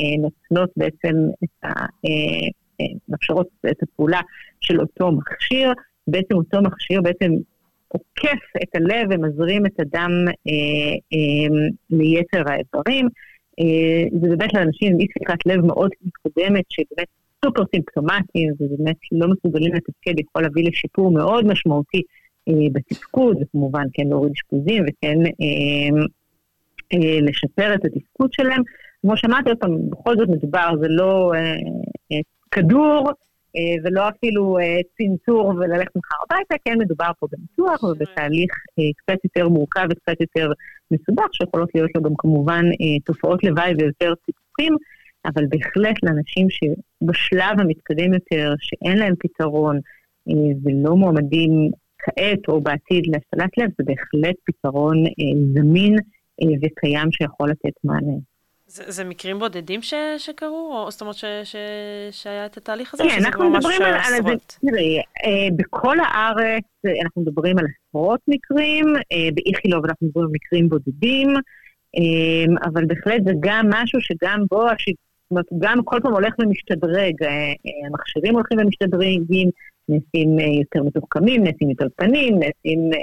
אה, 0.00 0.16
נותנות 0.18 0.70
בעצם 0.76 1.14
את 1.44 1.64
ה... 1.64 1.68
אה, 2.06 2.48
אה, 2.80 2.86
מאפשרות 3.08 3.48
את 3.70 3.82
הפעולה 3.82 4.20
של 4.60 4.80
אותו 4.80 5.12
מכשיר. 5.12 5.72
בעצם 6.06 6.34
אותו 6.34 6.62
מכשיר 6.62 7.02
בעצם 7.02 7.30
עוקף 7.88 8.42
את 8.62 8.76
הלב 8.76 9.08
ומזרים 9.10 9.66
את 9.66 9.80
הדם 9.80 10.10
אה, 10.28 10.94
אה, 11.12 11.68
ליתר 11.90 12.42
האיברים. 12.46 13.08
אה, 13.60 14.20
זה 14.20 14.36
באמת 14.36 14.54
לאנשים 14.54 14.92
עם 14.92 15.00
אי 15.00 15.06
ספיקת 15.10 15.46
לב 15.46 15.60
מאוד 15.66 15.90
מתקדמת, 16.02 16.64
שבאמת 16.68 17.08
סופר 17.44 17.62
סימפטומטיים 17.74 18.52
ובאמת 18.60 18.96
לא 19.12 19.28
מסוגלים 19.28 19.74
לתפקד, 19.74 20.20
יכול 20.20 20.42
להביא 20.42 20.68
לשיפור 20.68 21.10
מאוד 21.10 21.46
משמעותי 21.46 22.02
אה, 22.48 22.54
בתפקוד, 22.72 23.36
וכמובן 23.42 23.84
כן 23.92 24.06
להוריד 24.08 24.32
אשפוזים 24.32 24.84
וכן 24.88 25.18
אה, 25.26 26.06
לשפר 27.20 27.74
את 27.74 27.84
התפקוד 27.84 28.32
שלהם. 28.32 28.62
כמו 29.00 29.16
שאמרתי 29.16 29.48
עוד 29.48 29.58
פעם, 29.58 29.90
בכל 29.90 30.16
זאת 30.16 30.28
מדובר, 30.28 30.70
זה 30.80 30.86
לא 30.88 31.32
כדור 32.50 33.10
ולא 33.84 34.08
אפילו 34.08 34.56
צנתור 34.98 35.46
וללכת 35.46 35.96
מחר 35.96 36.16
הביתה, 36.24 36.54
כן 36.64 36.78
מדובר 36.78 37.10
פה 37.18 37.26
בניתוח 37.32 37.82
ובתהליך 37.82 38.50
קצת 38.96 39.24
יותר 39.24 39.48
מורכב 39.48 39.86
וקצת 39.90 40.20
יותר 40.20 40.52
מסובך, 40.90 41.26
שיכולות 41.32 41.68
להיות 41.74 41.90
לו 41.94 42.02
גם 42.02 42.12
כמובן 42.18 42.64
אה, 42.64 43.00
תופעות 43.04 43.44
לוואי 43.44 43.72
ויותר 43.78 44.12
סיפוקים, 44.26 44.76
אבל 45.26 45.44
בהחלט 45.48 45.96
לאנשים 46.02 46.46
שבשלב 46.50 47.60
המתקדם 47.60 48.12
יותר, 48.14 48.54
שאין 48.58 48.98
להם 48.98 49.14
פתרון 49.18 49.76
אה, 50.28 50.34
ולא 50.64 50.96
מועמדים 50.96 51.70
כעת 51.98 52.48
או 52.48 52.60
בעתיד 52.60 53.04
להשתלת 53.06 53.58
לב, 53.58 53.70
זה 53.78 53.84
בהחלט 53.84 54.36
פתרון 54.44 55.06
אה, 55.06 55.12
זמין. 55.54 55.96
אה, 56.42 56.56
וקיים 56.62 57.12
שיכול 57.12 57.50
לתת 57.50 57.76
מענה. 57.84 58.18
זה, 58.68 58.82
זה 58.86 59.04
מקרים 59.04 59.38
בודדים 59.38 59.82
ש, 59.82 59.94
שקרו, 60.18 60.72
או 60.76 60.90
זאת 60.90 61.00
אומרת 61.00 61.16
ש, 61.16 61.24
ש, 61.44 61.56
שהיה 62.10 62.46
את 62.46 62.56
התהליך 62.56 62.94
הזה? 62.94 63.02
כן, 63.02 63.24
אנחנו 63.24 63.50
מדברים 63.50 63.82
על, 63.82 63.94
על 63.94 64.22
זה, 64.26 64.34
תראי, 64.60 64.98
אה, 64.98 65.48
בכל 65.56 65.96
הארץ 66.00 66.64
אנחנו 67.02 67.22
מדברים 67.22 67.58
על 67.58 67.64
עשרות 67.64 68.20
מקרים, 68.28 68.86
אה, 68.96 69.28
באיכילוב 69.34 69.84
אנחנו 69.84 70.06
מדברים 70.06 70.26
על 70.26 70.32
מקרים 70.34 70.68
בודדים, 70.68 71.28
אה, 71.96 72.68
אבל 72.68 72.84
בהחלט 72.86 73.24
זה 73.24 73.32
גם 73.40 73.66
משהו 73.70 74.00
שגם 74.00 74.44
בו, 74.50 74.66
זאת 74.68 75.30
אומרת, 75.30 75.46
גם 75.58 75.84
כל 75.84 76.00
פעם 76.02 76.12
הולך 76.12 76.34
ומשתדרג, 76.38 77.22
אה, 77.22 77.28
אה, 77.28 77.86
המכשירים 77.86 78.34
הולכים 78.34 78.58
ומשתדרגים, 78.58 79.50
נעשים 79.88 80.40
אה, 80.40 80.44
יותר 80.44 80.82
מתוחכמים, 80.82 81.44
נעשים 81.44 81.70
יותר 81.70 81.88
קטנים, 81.88 82.34
נעשים 82.34 82.90
אה, 82.92 82.98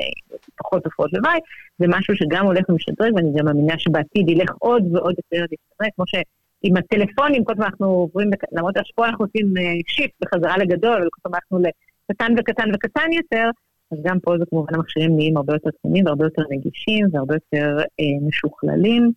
פחות 0.58 0.84
תופעות 0.84 1.14
לוואי, 1.14 1.40
זה 1.80 1.86
משהו 1.88 2.16
שגם 2.16 2.46
הולך 2.46 2.70
ומשדרג, 2.70 3.14
ואני 3.16 3.30
גם 3.36 3.46
מאמינה 3.46 3.80
שבעתיד 3.80 4.30
ילך 4.30 4.52
עוד 4.60 4.84
ועוד 4.92 5.16
יותר 5.18 5.46
להשתדרג, 5.52 5.90
כמו 5.96 6.06
שעם 6.08 6.78
הטלפונים, 6.78 7.44
כל 7.44 7.54
פעם 7.56 7.64
אנחנו 7.64 7.88
עוברים, 7.88 8.30
למרות 8.52 8.76
שפה 8.84 9.06
אנחנו 9.08 9.26
עושים 9.26 9.54
אה, 9.58 10.06
בחזרה 10.22 10.58
לגדול, 10.58 11.08
וכל 11.08 11.20
פעם 11.22 11.34
אנחנו 11.34 11.60
לקטן 11.60 12.34
וקטן 12.38 12.70
וקטן 12.74 13.12
יותר, 13.14 13.50
אז 13.92 13.98
גם 14.04 14.20
פה 14.20 14.38
זה 14.38 14.46
כמובן 14.50 14.76
המכשירים 14.76 15.16
נהיים 15.16 15.38
הרבה 15.38 15.54
יותר 15.54 15.70
קטנים 15.80 16.06
והרבה 16.06 16.26
יותר 16.26 16.42
נגישים 16.52 17.06
והרבה 17.12 17.36
יותר 17.36 17.78
אה, 18.00 18.28
משוכללים, 18.28 19.12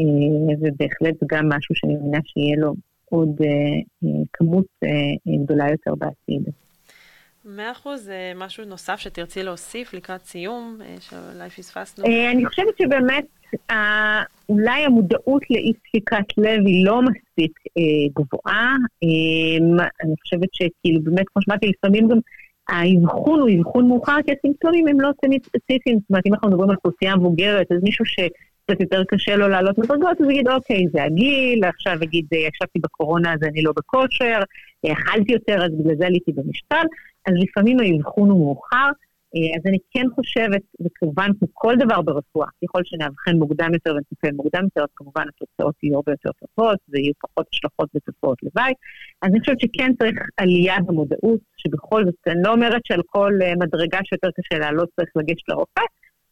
אה, 0.00 0.54
ובהחלט 0.60 1.16
גם 1.26 1.48
משהו 1.48 1.74
שאני 1.74 1.94
מאמינה 1.94 2.18
שיהיה 2.24 2.56
לו 2.56 2.74
עוד 3.04 3.40
אה, 3.44 4.08
כמות 4.32 4.66
אה, 4.84 5.34
גדולה 5.44 5.70
יותר 5.70 5.94
בעתיד. 5.94 6.42
מאה 7.44 7.70
אחוז, 7.70 8.10
אה, 8.10 8.32
משהו 8.36 8.64
נוסף 8.64 8.96
שתרצי 8.96 9.42
להוסיף 9.42 9.94
לקראת 9.94 10.24
סיום, 10.24 10.78
אה, 10.80 10.94
שאולי 11.00 11.50
פספסנו? 11.50 12.04
אה, 12.06 12.30
אני 12.30 12.46
חושבת 12.46 12.78
שבאמת 12.78 13.24
אולי 14.48 14.84
המודעות 14.84 15.42
לאי 15.50 15.72
ספיקת 15.88 16.38
לב 16.38 16.66
היא 16.66 16.86
לא 16.86 17.00
מספיק 17.02 17.52
גבוהה. 18.16 18.76
אני 20.04 20.14
חושבת 20.22 20.48
שכאילו 20.52 21.00
באמת, 21.02 21.24
כמו 21.28 21.42
שאמרתי, 21.42 21.66
לפעמים 21.66 22.08
גם 22.08 22.18
האבחון 22.68 23.40
הוא 23.40 23.50
אבחון 23.58 23.88
מאוחר, 23.88 24.16
כי 24.26 24.32
הסימפטומים 24.38 24.88
הם 24.88 25.00
לא 25.00 25.10
תמיד 25.22 25.46
ספציפיים. 25.46 25.98
זאת 25.98 26.10
אומרת, 26.10 26.26
אם 26.26 26.34
אנחנו 26.34 26.48
מדברים 26.48 26.70
על 26.70 26.76
אוכלוסייה 26.76 27.16
מבוגרת, 27.16 27.72
אז 27.72 27.78
מישהו 27.82 28.04
שקצת 28.04 28.80
יותר 28.80 29.02
קשה 29.08 29.36
לו 29.36 29.48
לעלות 29.48 29.78
מדרגות, 29.78 30.16
אז 30.20 30.24
הוא 30.24 30.32
יגיד, 30.32 30.48
אוקיי, 30.48 30.84
זה 30.92 31.02
הגיל, 31.02 31.64
עכשיו 31.64 31.98
יגיד, 32.02 32.26
ישבתי 32.32 32.78
בקורונה 32.78 33.32
אז 33.32 33.42
אני 33.42 33.62
לא 33.62 33.72
בכושר, 33.76 34.40
אכלתי 34.92 35.32
יותר, 35.32 35.64
אז 35.64 35.70
בגלל 35.78 35.96
זה 35.96 36.06
עליתי 36.06 36.32
במשקל. 36.32 36.86
אז 37.26 37.34
לפעמים 37.42 37.80
האבחון 37.80 38.30
הוא 38.30 38.38
מאוחר. 38.38 38.90
אה, 39.36 39.56
אז 39.56 39.62
אני 39.66 39.78
כן 39.90 40.06
חושבת, 40.14 40.62
וכמובן 40.84 41.30
כמו 41.38 41.48
כל 41.52 41.74
דבר 41.78 42.02
ברפואה, 42.02 42.46
ככל 42.64 42.80
שנאבחן 42.84 43.36
מוקדם 43.36 43.70
יותר 43.74 43.94
ונטפל 43.94 44.32
מוקדם 44.36 44.64
יותר, 44.64 44.80
אז 44.80 44.88
כמובן 44.96 45.24
התוצאות 45.28 45.74
יהיו 45.82 45.94
הרבה 45.94 46.12
יותר 46.12 46.30
טובות 46.40 46.78
ויהיו 46.88 47.12
פחות 47.20 47.46
השלכות 47.52 47.88
ותופעות 47.94 48.38
לוואי. 48.42 48.72
אז 49.22 49.30
אני 49.30 49.40
חושבת 49.40 49.60
שכן 49.60 49.92
צריך 49.98 50.18
עלייה 50.36 50.76
במודעות, 50.86 51.40
שבכל 51.56 52.04
זאת, 52.04 52.14
אני 52.26 52.42
לא 52.44 52.52
אומרת 52.52 52.80
שעל 52.84 53.02
כל 53.06 53.32
אה, 53.42 53.52
מדרגה 53.56 53.98
שיותר 54.04 54.28
קשה 54.40 54.58
לעלות 54.58 54.88
צריך 54.96 55.10
לגשת 55.16 55.48
לרופא, 55.48 55.82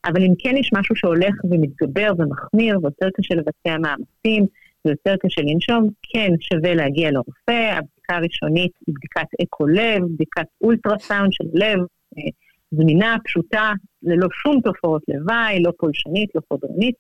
אבל 0.04 0.22
אם 0.22 0.34
כן 0.38 0.56
יש 0.56 0.70
משהו 0.72 0.96
שהולך 0.96 1.34
ומתגבר 1.44 2.12
ומחמיר 2.18 2.78
ויותר 2.82 3.08
קשה 3.16 3.34
לבצע 3.34 3.78
מאמצים 3.78 4.46
ויותר 4.84 5.14
קשה 5.22 5.42
לנשום, 5.42 5.88
כן 6.12 6.30
שווה 6.40 6.74
להגיע 6.74 7.10
לרופא, 7.10 7.78
הבדיקה 8.10 8.16
הראשונית 8.16 8.72
היא 8.86 8.94
בדיקת 8.94 9.28
אקו-לב, 9.42 10.02
בדיקת 10.14 10.46
אולטרסאונד 10.60 11.32
של 11.32 11.44
לב, 11.54 11.78
אה, 12.18 12.30
זמינה, 12.70 13.16
פשוטה, 13.24 13.72
ללא 14.02 14.28
שום 14.32 14.60
תופעות 14.60 15.02
לוואי, 15.08 15.62
לא 15.62 15.72
פולשנית, 15.78 16.30
לא 16.34 16.40
חודרנית, 16.48 16.94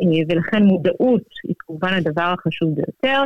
אה, 0.00 0.06
ולכן 0.28 0.62
מודעות 0.62 1.22
היא 1.44 1.54
כמובן 1.58 1.92
הדבר 1.92 2.34
החשוב 2.38 2.74
ביותר, 2.74 3.24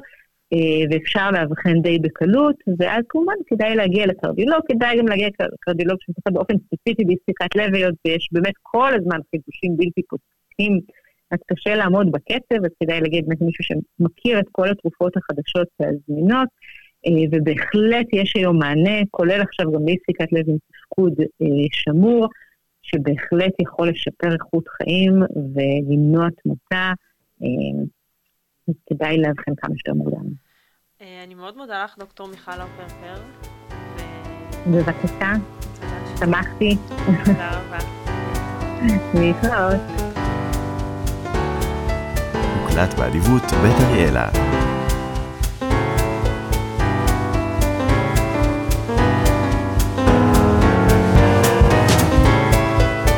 אה, 0.52 0.84
ואפשר 0.90 1.30
לאבחן 1.30 1.82
די 1.82 1.98
בקלות, 1.98 2.56
ואז 2.78 3.04
כמובן 3.08 3.34
כדאי 3.46 3.76
להגיע 3.76 4.06
לקרדיולוג, 4.06 4.60
כדאי 4.68 4.98
גם 4.98 5.08
להגיע 5.08 5.28
לקרדיולוג 5.52 5.98
שמתעסק 6.00 6.32
באופן 6.32 6.54
ספציפי 6.58 7.04
באספיקת 7.04 7.56
לב, 7.56 7.74
היות 7.74 7.94
ויש 8.06 8.28
באמת 8.32 8.54
כל 8.62 8.90
הזמן 8.94 9.18
חידושים 9.30 9.76
בלתי 9.76 10.02
פוסקים, 10.08 10.80
אז 11.30 11.38
קשה 11.46 11.74
לעמוד 11.74 12.12
בקצב, 12.12 12.64
אז 12.64 12.70
כדאי 12.82 13.00
להגיד 13.00 13.24
באמת 13.26 13.40
מישהו 13.40 13.64
שמכיר 13.64 14.38
את 14.40 14.44
כל 14.52 14.68
התרופות 14.68 15.16
החדשות 15.16 15.68
והזמינות. 15.80 16.48
אה, 17.06 17.24
ובהחלט 17.32 18.06
יש 18.12 18.32
היום 18.36 18.58
מענה, 18.58 19.00
כולל 19.10 19.40
עכשיו 19.40 19.72
גם 19.72 19.84
באי-ספיקת 19.84 20.32
לב 20.32 20.44
עם 20.48 20.56
תפקוד 20.72 21.12
אה, 21.20 21.46
שמור, 21.72 22.28
שבהחלט 22.82 23.52
יכול 23.60 23.88
לשפר 23.88 24.32
איכות 24.32 24.68
חיים 24.68 25.22
ולמנוע 25.54 26.28
תמותה, 26.42 26.92
אה, 27.42 27.84
כדאי 28.86 29.16
לאבחן 29.16 29.54
כמה 29.56 29.74
שיותר 29.76 29.94
מוקדם. 29.94 30.52
אני 31.24 31.34
מאוד 31.34 31.56
מודה 31.56 31.84
לך, 31.84 31.98
דוקטור 31.98 32.28
מיכל 32.28 32.60
אופרפר. 32.60 33.14
בבקשה, 34.66 35.32
שמחתי. 36.18 36.76
תודה 37.24 37.60
רבה. 37.60 37.78
להתראות. 39.14 39.80
הוקלט 42.60 42.94
באדיבות 42.98 43.42
בית 43.42 43.76
אריאלה. 43.80 44.28